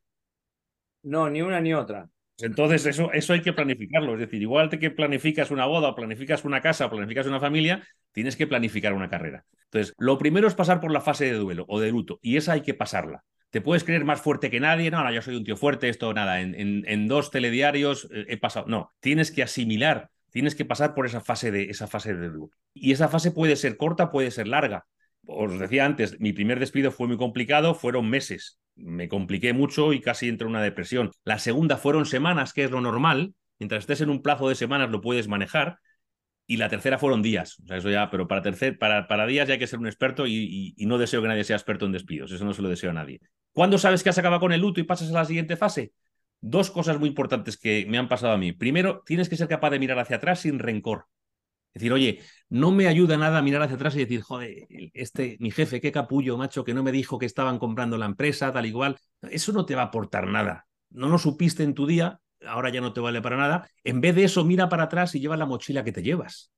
[1.03, 2.09] No, ni una ni otra.
[2.41, 4.13] Entonces, eso, eso hay que planificarlo.
[4.13, 8.47] Es decir, igual que planificas una boda, planificas una casa, planificas una familia, tienes que
[8.47, 9.45] planificar una carrera.
[9.65, 12.53] Entonces, lo primero es pasar por la fase de duelo o de luto, y esa
[12.53, 13.23] hay que pasarla.
[13.49, 14.91] ¿Te puedes creer más fuerte que nadie?
[14.91, 18.37] No, no, yo soy un tío fuerte, esto nada, en, en, dos telediarios eh, he
[18.37, 18.67] pasado.
[18.67, 22.51] No, tienes que asimilar, tienes que pasar por esa fase de, esa fase de duelo.
[22.73, 24.85] Y esa fase puede ser corta, puede ser larga.
[25.31, 28.59] Os decía antes, mi primer despido fue muy complicado, fueron meses.
[28.75, 31.11] Me compliqué mucho y casi entré en una depresión.
[31.23, 33.35] La segunda fueron semanas, que es lo normal.
[33.59, 35.77] Mientras estés en un plazo de semanas lo puedes manejar
[36.47, 37.59] y la tercera fueron días.
[37.63, 39.85] O sea, eso ya, pero para, tercer, para, para días ya hay que ser un
[39.85, 42.31] experto y, no deseo que nadie sea experto en despidos.
[42.31, 43.21] Eso no se lo deseo a nadie.
[43.51, 45.93] ¿Cuándo sabes que has acabado con el luto y pasas a la siguiente fase?
[46.41, 48.51] Dos cosas muy importantes que me han pasado a mí.
[48.51, 51.05] Primero, tienes que ser capaz de mirar hacia atrás sin rencor.
[51.73, 55.51] Es decir, oye, no me ayuda nada mirar hacia atrás y decir, joder, este, mi
[55.51, 58.97] jefe, qué capullo, macho, que no me dijo que estaban comprando la empresa, tal igual.
[59.21, 60.65] Eso no te va a aportar nada.
[60.89, 63.69] No lo supiste en tu día, ahora ya no te vale para nada.
[63.83, 66.51] En vez de eso, mira para atrás y lleva la mochila que te llevas.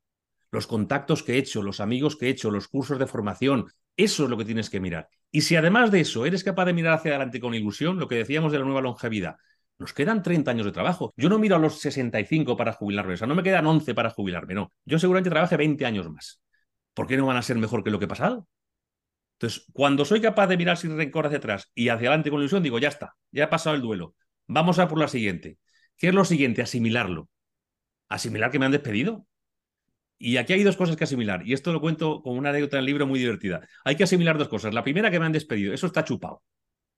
[0.50, 4.24] Los contactos que he hecho, los amigos que he hecho, los cursos de formación, eso
[4.24, 5.10] es lo que tienes que mirar.
[5.32, 8.15] Y si además de eso eres capaz de mirar hacia adelante con ilusión, lo que
[8.15, 9.36] decíamos de la nueva longevidad,
[9.81, 11.11] nos quedan 30 años de trabajo.
[11.17, 14.11] Yo no miro a los 65 para jubilarme, o sea, no me quedan 11 para
[14.11, 14.71] jubilarme, no.
[14.85, 16.39] Yo seguramente trabaje 20 años más.
[16.93, 18.47] ¿Por qué no van a ser mejor que lo que he pasado?
[19.39, 22.61] Entonces, cuando soy capaz de mirar sin rencor hacia atrás y hacia adelante con ilusión,
[22.61, 24.13] digo, ya está, ya he pasado el duelo.
[24.45, 25.57] Vamos a por la siguiente.
[25.97, 26.61] ¿Qué es lo siguiente?
[26.61, 27.27] Asimilarlo.
[28.07, 29.25] Asimilar que me han despedido.
[30.19, 31.41] Y aquí hay dos cosas que asimilar.
[31.43, 33.67] Y esto lo cuento con una anécdota en el libro muy divertida.
[33.83, 34.75] Hay que asimilar dos cosas.
[34.75, 35.73] La primera, que me han despedido.
[35.73, 36.43] Eso está chupado.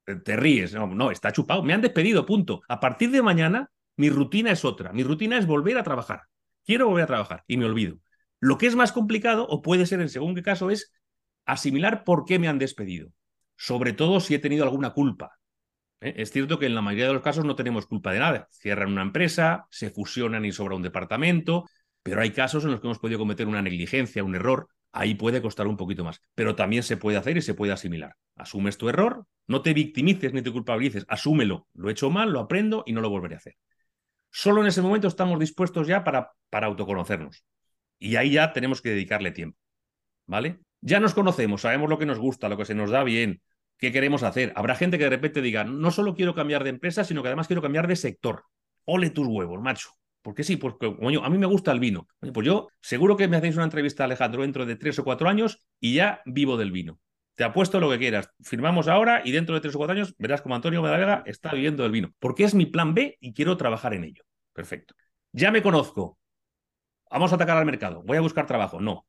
[0.06, 0.74] Te ríes.
[0.74, 1.64] No, no, está chupado.
[1.64, 2.62] Me han despedido, punto.
[2.68, 4.92] A partir de mañana, mi rutina es otra.
[4.94, 6.24] Mi rutina es volver a trabajar.
[6.66, 8.00] Quiero volver a trabajar y me olvido.
[8.40, 10.92] Lo que es más complicado, o puede ser en según qué caso, es
[11.46, 13.10] asimilar por qué me han despedido.
[13.56, 15.40] Sobre todo si he tenido alguna culpa.
[16.02, 16.14] ¿eh?
[16.18, 18.48] Es cierto que en la mayoría de los casos no tenemos culpa de nada.
[18.52, 21.66] Cierran una empresa, se fusionan y sobra un departamento,
[22.02, 24.68] pero hay casos en los que hemos podido cometer una negligencia, un error.
[24.96, 28.16] Ahí puede costar un poquito más, pero también se puede hacer y se puede asimilar.
[28.36, 31.68] Asumes tu error, no te victimices ni te culpabilices, asúmelo.
[31.74, 33.56] Lo he hecho mal, lo aprendo y no lo volveré a hacer.
[34.30, 37.44] Solo en ese momento estamos dispuestos ya para, para autoconocernos.
[37.98, 39.58] Y ahí ya tenemos que dedicarle tiempo.
[40.28, 40.60] ¿Vale?
[40.80, 43.42] Ya nos conocemos, sabemos lo que nos gusta, lo que se nos da bien,
[43.78, 44.54] qué queremos hacer.
[44.56, 47.48] Habrá gente que de repente diga, no solo quiero cambiar de empresa, sino que además
[47.48, 48.46] quiero cambiar de sector.
[48.86, 49.90] Ole tus huevos, macho.
[50.24, 52.08] Porque sí, porque a mí me gusta el vino.
[52.34, 55.60] Pues yo seguro que me hacéis una entrevista, Alejandro, dentro de tres o cuatro años
[55.80, 57.00] y ya vivo del vino.
[57.36, 58.30] Te apuesto lo que quieras.
[58.42, 61.84] Firmamos ahora y dentro de tres o cuatro años verás como Antonio Medavega está viviendo
[61.84, 62.14] del vino.
[62.20, 64.24] Porque es mi plan B y quiero trabajar en ello.
[64.54, 64.96] Perfecto.
[65.34, 66.18] Ya me conozco.
[67.12, 68.02] Vamos a atacar al mercado.
[68.04, 68.80] Voy a buscar trabajo.
[68.80, 69.06] No.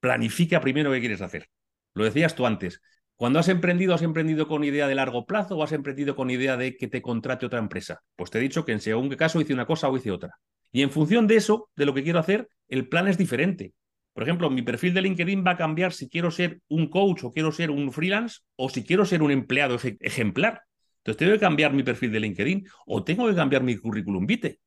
[0.00, 1.48] Planifica primero qué quieres hacer.
[1.92, 2.80] Lo decías tú antes.
[3.16, 6.56] Cuando has emprendido, ¿has emprendido con idea de largo plazo o has emprendido con idea
[6.56, 8.02] de que te contrate otra empresa?
[8.16, 10.38] Pues te he dicho que en según qué caso hice una cosa o hice otra.
[10.74, 13.74] Y en función de eso, de lo que quiero hacer, el plan es diferente.
[14.12, 17.32] Por ejemplo, mi perfil de LinkedIn va a cambiar si quiero ser un coach o
[17.32, 20.62] quiero ser un freelance o si quiero ser un empleado ejemplar.
[20.98, 24.58] Entonces tengo que cambiar mi perfil de LinkedIn o tengo que cambiar mi currículum vitae,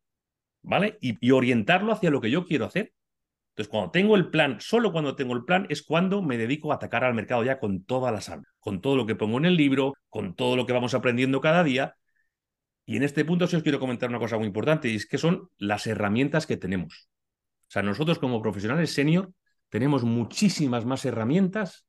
[0.62, 0.98] ¿vale?
[1.02, 2.94] y orientarlo hacia lo que yo quiero hacer.
[3.58, 6.76] Entonces, cuando tengo el plan, solo cuando tengo el plan, es cuando me dedico a
[6.76, 9.58] atacar al mercado ya con todas las armas, con todo lo que pongo en el
[9.58, 11.96] libro, con todo lo que vamos aprendiendo cada día.
[12.88, 15.18] Y en este punto sí os quiero comentar una cosa muy importante, y es que
[15.18, 17.10] son las herramientas que tenemos.
[17.68, 19.34] O sea, nosotros como profesionales senior
[19.70, 21.86] tenemos muchísimas más herramientas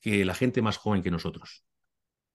[0.00, 1.64] que la gente más joven que nosotros.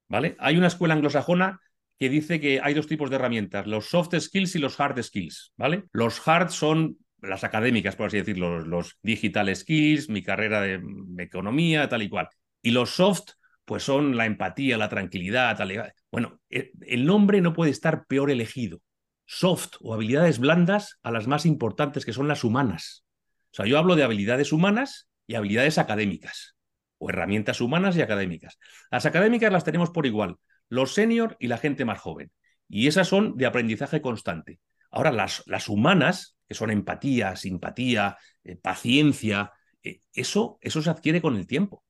[0.10, 0.36] ¿Vale?
[0.40, 1.62] Hay una escuela anglosajona
[2.00, 5.54] que dice que hay dos tipos de herramientas, los soft skills y los hard skills,
[5.56, 5.86] ¿vale?
[5.92, 10.82] Los hard son las académicas, por así decirlo, los, digital skills, mi carrera de,
[11.20, 12.30] economía, tal y cual.
[12.64, 13.32] Y los soft,
[13.68, 18.32] pues son la empatía, la tranquilidad, tal Bueno, e, el nombre no puede estar peor
[18.32, 18.80] elegido.
[19.26, 23.04] Soft o habilidades blandas a las más importantes, que son las humanas.
[23.52, 26.56] O sea, yo hablo de habilidades humanas y habilidades académicas,
[26.98, 28.58] o herramientas humanas y académicas.
[28.90, 30.38] Las académicas las tenemos por igual,
[30.70, 32.32] los senior y la gente más joven.
[32.70, 34.62] Y esas son de aprendizaje constante.
[34.92, 39.52] Ahora, las, las humanas, que son empatía, simpatía, eh, paciencia,
[39.84, 41.84] eh, eso, eso se adquiere con el tiempo.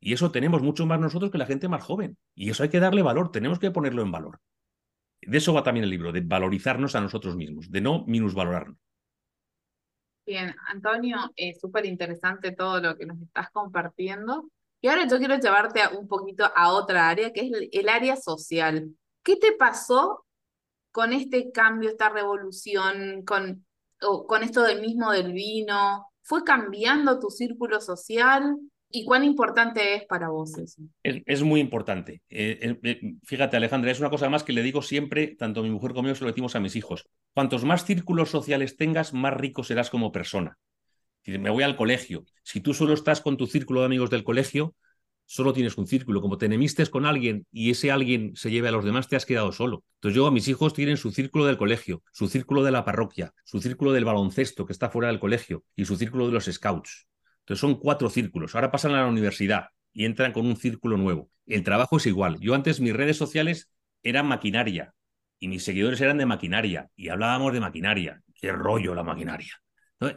[0.00, 2.16] Y eso tenemos mucho más nosotros que la gente más joven.
[2.34, 4.40] Y eso hay que darle valor, tenemos que ponerlo en valor.
[5.22, 8.76] De eso va también el libro, de valorizarnos a nosotros mismos, de no minusvalorarnos.
[10.26, 14.50] Bien, Antonio, es súper interesante todo lo que nos estás compartiendo.
[14.80, 18.90] Y ahora yo quiero llevarte un poquito a otra área, que es el área social.
[19.22, 20.24] ¿Qué te pasó
[20.90, 23.66] con este cambio, esta revolución, con,
[24.00, 26.06] con esto del mismo del vino?
[26.22, 28.56] ¿Fue cambiando tu círculo social?
[28.96, 30.80] ¿Y cuán importante es para vos eso?
[31.02, 32.22] Es, muy importante.
[32.30, 35.68] Eh, eh, fíjate, Alejandra, es una cosa más que le digo siempre, tanto a mi
[35.68, 37.06] mujer como yo, se lo decimos a mis hijos.
[37.34, 40.56] Cuantos más círculos sociales tengas, más rico serás como persona.
[41.26, 42.24] Me voy al colegio.
[42.42, 44.74] Si tú solo estás con tu círculo de amigos del colegio,
[45.26, 46.22] solo tienes un círculo.
[46.22, 49.26] Como te enemistes con alguien y ese alguien se lleve a los demás, te has
[49.26, 49.84] quedado solo.
[49.96, 53.34] Entonces yo a mis hijos tienen su círculo del colegio, su círculo de la parroquia,
[53.44, 57.06] su círculo del baloncesto que está fuera del colegio y su círculo de los scouts.
[57.46, 58.54] Entonces son cuatro círculos.
[58.54, 61.30] Ahora pasan a la universidad y entran con un círculo nuevo.
[61.46, 62.38] El trabajo es igual.
[62.40, 63.70] Yo antes mis redes sociales
[64.02, 64.94] eran maquinaria
[65.38, 68.22] y mis seguidores eran de maquinaria y hablábamos de maquinaria.
[68.34, 69.52] Qué rollo la maquinaria.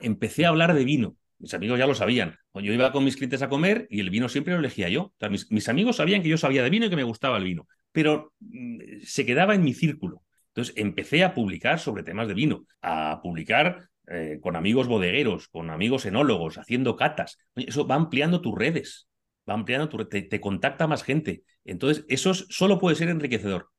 [0.01, 2.35] empecé a hablar de vino mis amigos ya lo sabían.
[2.53, 5.13] Yo iba con mis clientes a comer y el vino siempre lo elegía yo.
[5.49, 8.33] mis, amigos sabían que yo sabía de vino y que me gustaba el vino, pero
[8.39, 10.23] mm, se quedaba en mi círculo.
[10.49, 15.69] Entonces empecé a publicar sobre temas de vino, a publicar eh, con amigos bodegueros, con
[15.69, 17.37] amigos enólogos, haciendo catas.
[17.55, 19.07] Eso va ampliando tus redes,
[19.47, 21.43] va ampliando tu te, te contacta más gente.
[21.63, 23.69] Entonces, eso solo puede ser enriquecedor.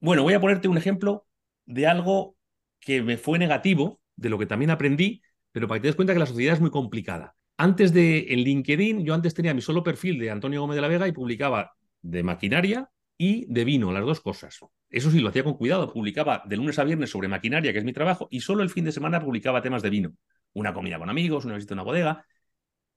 [0.00, 1.26] Bueno, voy a ponerte un ejemplo
[1.64, 2.36] de algo
[2.80, 6.12] que me fue negativo, de lo que también aprendí, pero para que te des cuenta
[6.12, 7.34] que la sociedad es muy complicada.
[7.56, 10.88] Antes de en LinkedIn, yo antes tenía mi solo perfil de Antonio Gómez de la
[10.88, 14.58] Vega y publicaba de maquinaria y de vino, las dos cosas.
[14.90, 15.92] Eso sí, lo hacía con cuidado.
[15.92, 18.84] Publicaba de lunes a viernes sobre maquinaria, que es mi trabajo, y solo el fin
[18.84, 20.12] de semana publicaba temas de vino.
[20.52, 22.26] Una comida con amigos, una visita a una bodega.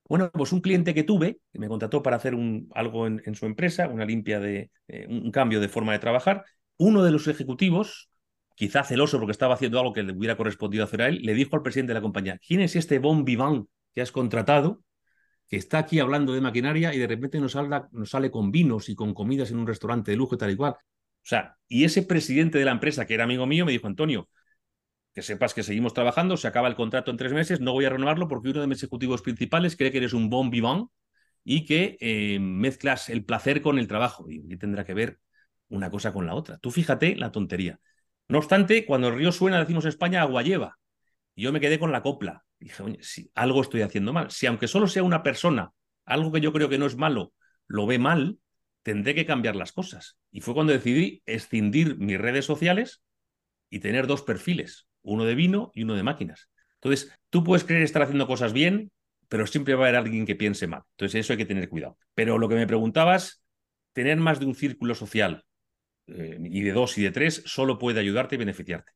[0.08, 3.46] Bueno, pues un cliente que tuve, que me contrató para hacer un, algo en, su
[3.46, 6.46] empresa, una limpia de, eh, un cambio de forma de trabajar,
[6.78, 8.10] uno de los ejecutivos
[8.56, 11.56] quizá celoso porque estaba haciendo algo que le hubiera correspondido hacer a él, le dijo
[11.56, 14.82] al presidente de la compañía, ¿quién es este bon vivant que has contratado,
[15.50, 17.56] que está aquí hablando de maquinaria y de repente nos,
[17.92, 20.56] nos sale con vinos y con comidas en un restaurante de lujo y tal y
[20.56, 20.74] cual?
[20.74, 24.30] O sea, y ese presidente de la empresa, que era amigo mío, me dijo, Antonio,
[25.14, 27.90] que sepas que seguimos trabajando, se acaba el contrato en tres meses, no voy a
[27.90, 30.90] renovarlo porque uno de mis ejecutivos principales cree que eres un bon vivant
[31.44, 34.30] y que eh, mezclas el placer con el trabajo.
[34.30, 35.20] Y ¿qué tendrá que ver
[35.70, 36.58] una cosa con la otra?
[36.60, 37.80] Tú fíjate la tontería.
[38.28, 40.79] No obstante, cuando el río suena, decimos España, agua lleva.
[41.40, 42.44] Yo me quedé con la copla.
[42.60, 45.72] dije, oye, si algo estoy haciendo mal, si aunque solo sea una persona,
[46.06, 47.34] algo que yo creo que no es malo,
[47.68, 48.40] lo ve mal,
[48.84, 50.18] tendré que cambiar las cosas.
[50.32, 53.02] Y fue cuando decidí escindir mis redes sociales
[53.70, 56.50] y tener dos perfiles, uno de vino y uno de máquinas.
[56.76, 58.92] Entonces, tú puedes creer estar haciendo cosas bien,
[59.28, 60.82] pero siempre va a haber alguien que piense mal.
[60.92, 61.98] Entonces, eso hay que tener cuidado.
[62.16, 63.44] Pero lo que me preguntabas,
[63.94, 65.46] tener más de un círculo social
[66.08, 68.92] eh, y de dos y de tres, solo puede ayudarte y beneficiarte.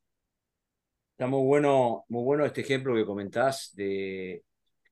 [1.14, 4.42] Está muy bueno, muy bueno este ejemplo que comentás de,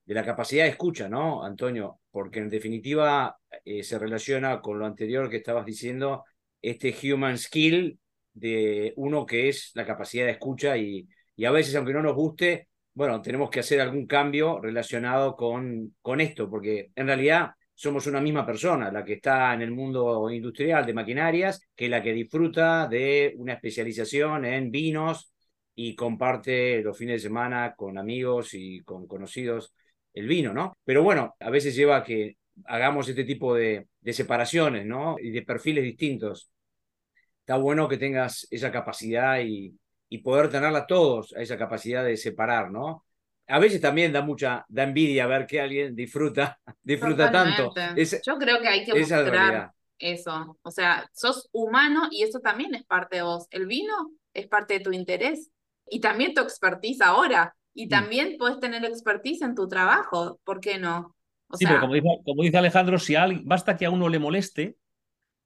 [0.05, 1.99] de la capacidad de escucha, ¿no, Antonio?
[2.11, 6.23] Porque en definitiva eh, se relaciona con lo anterior que estabas diciendo,
[6.61, 7.99] este human skill
[8.33, 11.05] de uno que es la capacidad de escucha y,
[11.35, 15.93] y a veces, aunque no nos guste, bueno, tenemos que hacer algún cambio relacionado con,
[16.01, 20.29] con esto, porque en realidad somos una misma persona, la que está en el mundo
[20.29, 25.33] industrial de maquinarias, que la que disfruta de una especialización en vinos
[25.75, 29.73] y comparte los fines de semana con amigos y con conocidos
[30.13, 30.77] el vino, ¿no?
[30.83, 35.17] Pero bueno, a veces lleva a que hagamos este tipo de, de separaciones, ¿no?
[35.19, 36.51] Y de perfiles distintos.
[37.39, 39.75] Está bueno que tengas esa capacidad y,
[40.09, 43.05] y poder tenerla todos, esa capacidad de separar, ¿no?
[43.47, 47.73] a veces también da mucha, da envidia ver que alguien disfruta, disfruta tanto.
[47.95, 50.57] Yo creo que hay que mostrar eso.
[50.61, 53.47] O sea, sos humano y eso también es parte de vos.
[53.51, 53.93] El vino
[54.33, 55.51] es parte de tu interés
[55.93, 57.55] y también tu expertise ahora.
[57.73, 57.89] Y mm.
[57.89, 61.15] también puedes tener expertise en tu trabajo, ¿por qué no?
[61.53, 64.75] sí, pero como dice, como dice, Alejandro, si alguien, basta que a uno le moleste,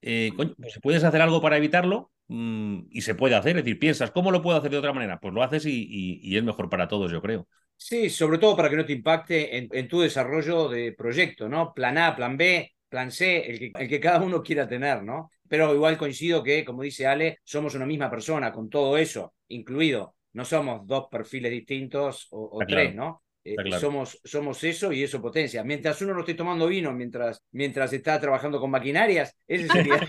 [0.01, 3.57] eh, pues puedes hacer algo para evitarlo mm, y se puede hacer.
[3.57, 5.19] Es decir, piensas, ¿cómo lo puedo hacer de otra manera?
[5.19, 7.47] Pues lo haces y es mejor para todos, yo creo.
[7.77, 11.73] Sí, sobre todo para que no te impacte en, tu desarrollo de proyecto, ¿no?
[11.75, 15.29] Plan A, plan B, plan C, el que, el que cada uno quiera tener, ¿no?
[15.47, 20.15] Pero igual coincido que, como dice Ale, somos una misma persona con todo eso incluido.
[20.37, 23.23] No somos dos perfiles distintos o, tres, ¿no?
[23.43, 25.63] Eh, somos, somos eso y eso potencia.
[25.63, 30.07] Mientras uno no esté tomando vino, mientras, mientras está trabajando con maquinarias, ese sería,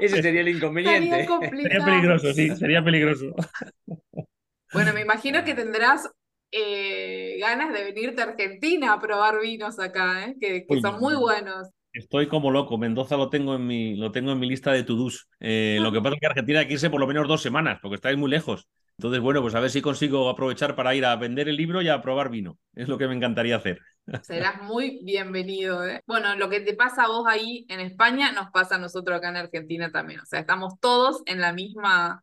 [0.00, 1.26] ese sería el inconveniente.
[1.60, 3.34] Sería peligroso, sí, sería peligroso.
[4.72, 6.08] Bueno, me imagino que tendrás
[6.52, 10.36] eh, ganas de venirte a Argentina a probar vinos acá, ¿eh?
[10.40, 11.68] que, son muy buenos.
[11.94, 12.76] Estoy como loco.
[12.76, 15.28] Mendoza lo tengo en mi, lo tengo en mi lista de to-dos.
[15.38, 17.78] Eh, lo que pasa es que Argentina hay que irse por lo menos dos semanas,
[17.80, 18.68] porque estáis muy lejos.
[18.98, 21.88] Entonces, bueno, pues a ver si consigo aprovechar para ir a vender el libro y
[21.88, 22.58] a probar vino.
[22.74, 23.80] Es lo que me encantaría hacer.
[24.22, 25.82] Serás muy bienvenido.
[26.06, 29.30] Bueno, lo que te pasa a vos ahí en España nos pasa a nosotros acá
[29.30, 30.20] en Argentina también.
[30.20, 32.22] O sea, estamos todos en la misma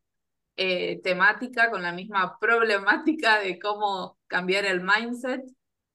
[0.57, 5.41] eh, temática, con la misma problemática de cómo cambiar el mindset.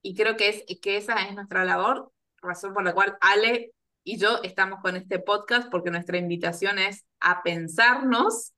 [0.03, 2.13] Y creo que, es, que esa es nuestra labor,
[2.43, 3.73] razón por la cual Ale
[4.05, 8.53] y yo estamos con este podcast, porque nuestra invitación es a pensarnos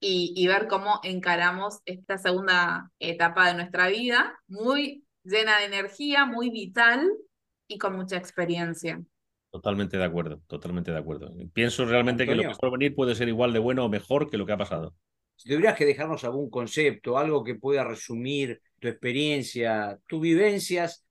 [0.00, 6.24] y, y ver cómo encaramos esta segunda etapa de nuestra vida, muy llena de energía,
[6.24, 7.10] muy vital
[7.68, 9.02] y con mucha experiencia.
[9.50, 11.32] Totalmente de acuerdo, totalmente de acuerdo.
[11.52, 14.36] Pienso realmente que lo que por venir puede ser igual de bueno o mejor que
[14.36, 14.94] lo que ha pasado.
[15.36, 21.05] Si tuvieras que dejarnos algún concepto, algo que pueda resumir tu experiencia, tus vivencias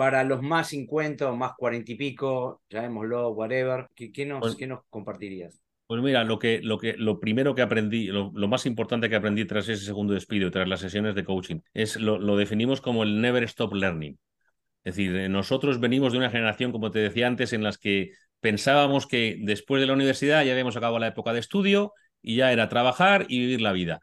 [0.00, 4.56] para los más 50 o más 40 y pico, llamémoslo, whatever, ¿qué, qué nos, Pues-
[4.56, 5.60] qué nos compartirías?
[5.86, 9.16] Pues mira, lo, que, lo, que, lo primero que aprendí, lo, lo más importante que
[9.16, 13.02] aprendí tras ese segundo despido, tras las sesiones de coaching, es lo, lo definimos como
[13.02, 14.18] el never stop learning.
[14.84, 18.12] Es decir, eh, nosotros venimos de una generación, como te decía antes, en las que
[18.40, 21.92] pensábamos que después de la universidad ya habíamos acabado la época de estudio
[22.22, 24.00] y ya era trabajar y vivir la vida.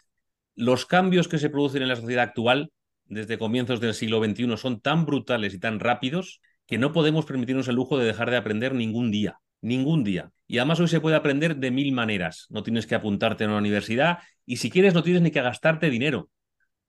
[0.55, 2.71] Los cambios que se producen en la sociedad actual
[3.09, 7.67] desde comienzos del siglo XXI son tan brutales y tan rápidos que no podemos permitirnos
[7.67, 9.39] el lujo de dejar de aprender ningún día.
[9.61, 10.31] Ningún día.
[10.47, 12.45] Y además hoy se puede aprender de mil maneras.
[12.49, 15.89] No tienes que apuntarte a una universidad y si quieres no tienes ni que gastarte
[15.89, 16.29] dinero.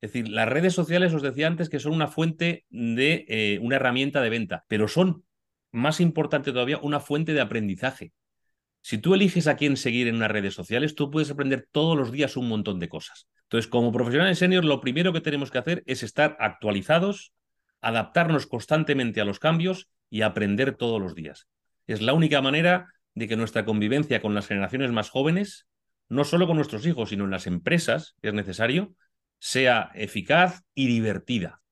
[0.00, 3.76] Es decir, las redes sociales, os decía antes, que son una fuente de eh, una
[3.76, 5.24] herramienta de venta, pero son,
[5.72, 8.12] más importante todavía, una fuente de aprendizaje.
[8.80, 12.12] Si tú eliges a quién seguir en unas redes sociales, tú puedes aprender todos los
[12.12, 13.26] días un montón de cosas.
[13.48, 17.32] Entonces, como profesionales senior, lo primero que tenemos que hacer es estar actualizados,
[17.80, 21.48] adaptarnos constantemente a los cambios y aprender todos los días.
[21.86, 25.66] Es la única manera de que nuestra convivencia con las generaciones más jóvenes,
[26.10, 28.94] no solo con nuestros hijos, sino en las empresas, que es necesario,
[29.38, 31.62] sea eficaz y divertida.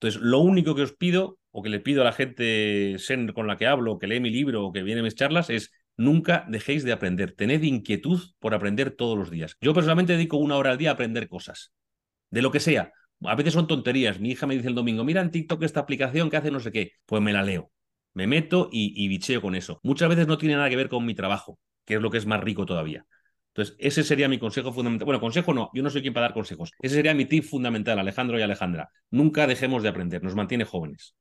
[0.00, 2.96] Entonces, lo único que os pido, o que le pido a la gente
[3.34, 5.72] con la que hablo, que lee mi libro, o que viene a mis charlas, es
[5.98, 7.32] nunca dejéis de aprender.
[7.32, 9.58] Tened inquietud por aprender todos los días.
[9.60, 11.74] Yo personalmente dedico una hora al día a aprender cosas,
[12.30, 12.92] de lo que sea.
[13.24, 14.18] A veces son tonterías.
[14.20, 16.72] Mi hija me dice el domingo, mira en TikTok esta aplicación que hace no sé
[16.72, 16.92] qué.
[17.04, 17.70] Pues me la leo.
[18.14, 19.80] Me meto y, bicheo con eso.
[19.82, 22.26] Muchas veces no tiene nada que ver con mi trabajo, que es lo que es
[22.26, 23.04] más rico todavía.
[23.48, 25.04] Entonces, ese sería mi consejo fundamental.
[25.04, 26.72] Bueno, consejo no, yo no soy quien para dar consejos.
[26.80, 28.90] Ese sería mi tip fundamental, Alejandro y Alejandra.
[29.10, 31.14] Nunca dejemos de aprender, nos mantiene jóvenes.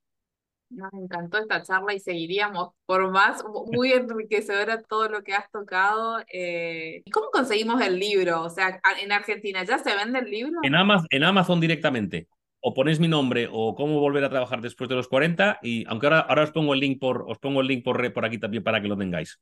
[0.69, 6.19] Nos encantó esta charla y seguiríamos por más, muy enriquecedora todo lo que has tocado.
[6.31, 8.43] eh, ¿Y cómo conseguimos el libro?
[8.43, 10.59] O sea, en Argentina, ¿ya se vende el libro?
[10.63, 12.27] En Amazon, en Amazon directamente.
[12.59, 16.07] O ponéis mi nombre o cómo volver a trabajar después de los 40 y aunque
[16.07, 18.37] ahora, ahora os pongo el link por os pongo el link por, re- por aquí
[18.39, 19.39] también para que lo tengáis.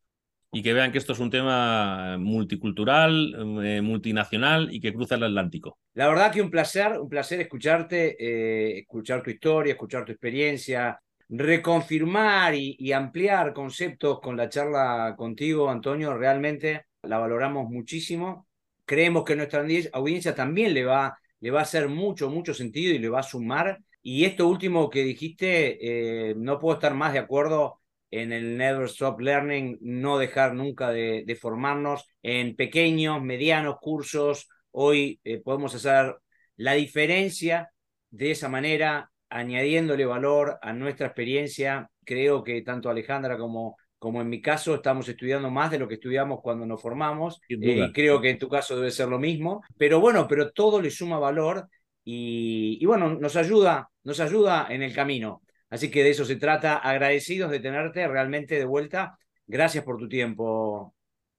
[0.52, 3.34] Y que vean que esto es un tema multicultural,
[3.66, 5.80] eh, multinacional y que cruza el Atlántico.
[5.96, 10.98] La verdad que un placer, un placer escucharte, eh, escuchar tu historia, escuchar tu experiencia,
[11.30, 16.14] reconfirmar y, ampliar conceptos con la charla contigo, Antonio.
[16.16, 18.48] Realmente la valoramos muchísimo.
[18.86, 22.94] Creemos que nuestra audi- audiencia también le va, le va a hacer mucho, mucho sentido
[22.94, 23.80] y le va a sumar.
[24.02, 28.86] Y esto último que dijiste, eh, no puedo estar más de acuerdo en el Never
[28.86, 34.48] Stop Learning, no dejar nunca de, de formarnos en pequeños, medianos cursos.
[34.72, 36.16] Hoy eh, podemos hacer
[36.56, 37.72] la diferencia
[38.12, 41.90] de esa manera, añadiéndole valor a nuestra experiencia.
[42.04, 45.96] Creo que tanto Alejandra como, como en mi caso estamos estudiando más de lo que
[45.96, 47.40] estudiamos cuando nos formamos.
[47.48, 49.64] Sin Eh, y creo que en tu caso debe ser lo mismo.
[49.78, 51.68] Pero bueno, pero todo le suma valor
[52.04, 55.42] y, y bueno, nos ayuda, nos ayuda en el camino.
[55.70, 56.78] Así que de eso se trata.
[56.78, 59.18] Agradecidos de tenerte realmente de vuelta.
[59.48, 60.95] Gracias por tu tiempo,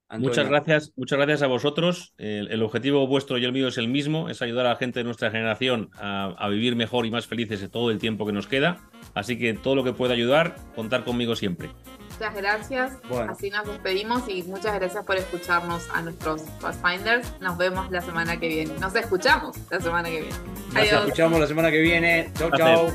[0.08, 0.28] Antonio.
[0.28, 2.14] Muchas gracias, muchas gracias a vosotros.
[2.16, 5.00] El, el objetivo vuestro y el mío es el mismo, es ayudar a la gente
[5.00, 8.32] de nuestra generación a, a vivir mejor y más felices de todo el tiempo que
[8.32, 8.80] nos queda.
[9.14, 11.70] Así que todo lo que pueda ayudar, contar conmigo siempre.
[12.12, 12.98] Muchas gracias.
[13.08, 13.32] Bueno.
[13.32, 17.34] Así nos despedimos y muchas gracias por escucharnos a nuestros Pathfinders.
[17.40, 18.72] Nos vemos la semana que viene.
[18.80, 20.36] Nos escuchamos la semana que viene.
[20.72, 22.30] Nos escuchamos la semana que viene.
[22.38, 22.90] Chau, chau.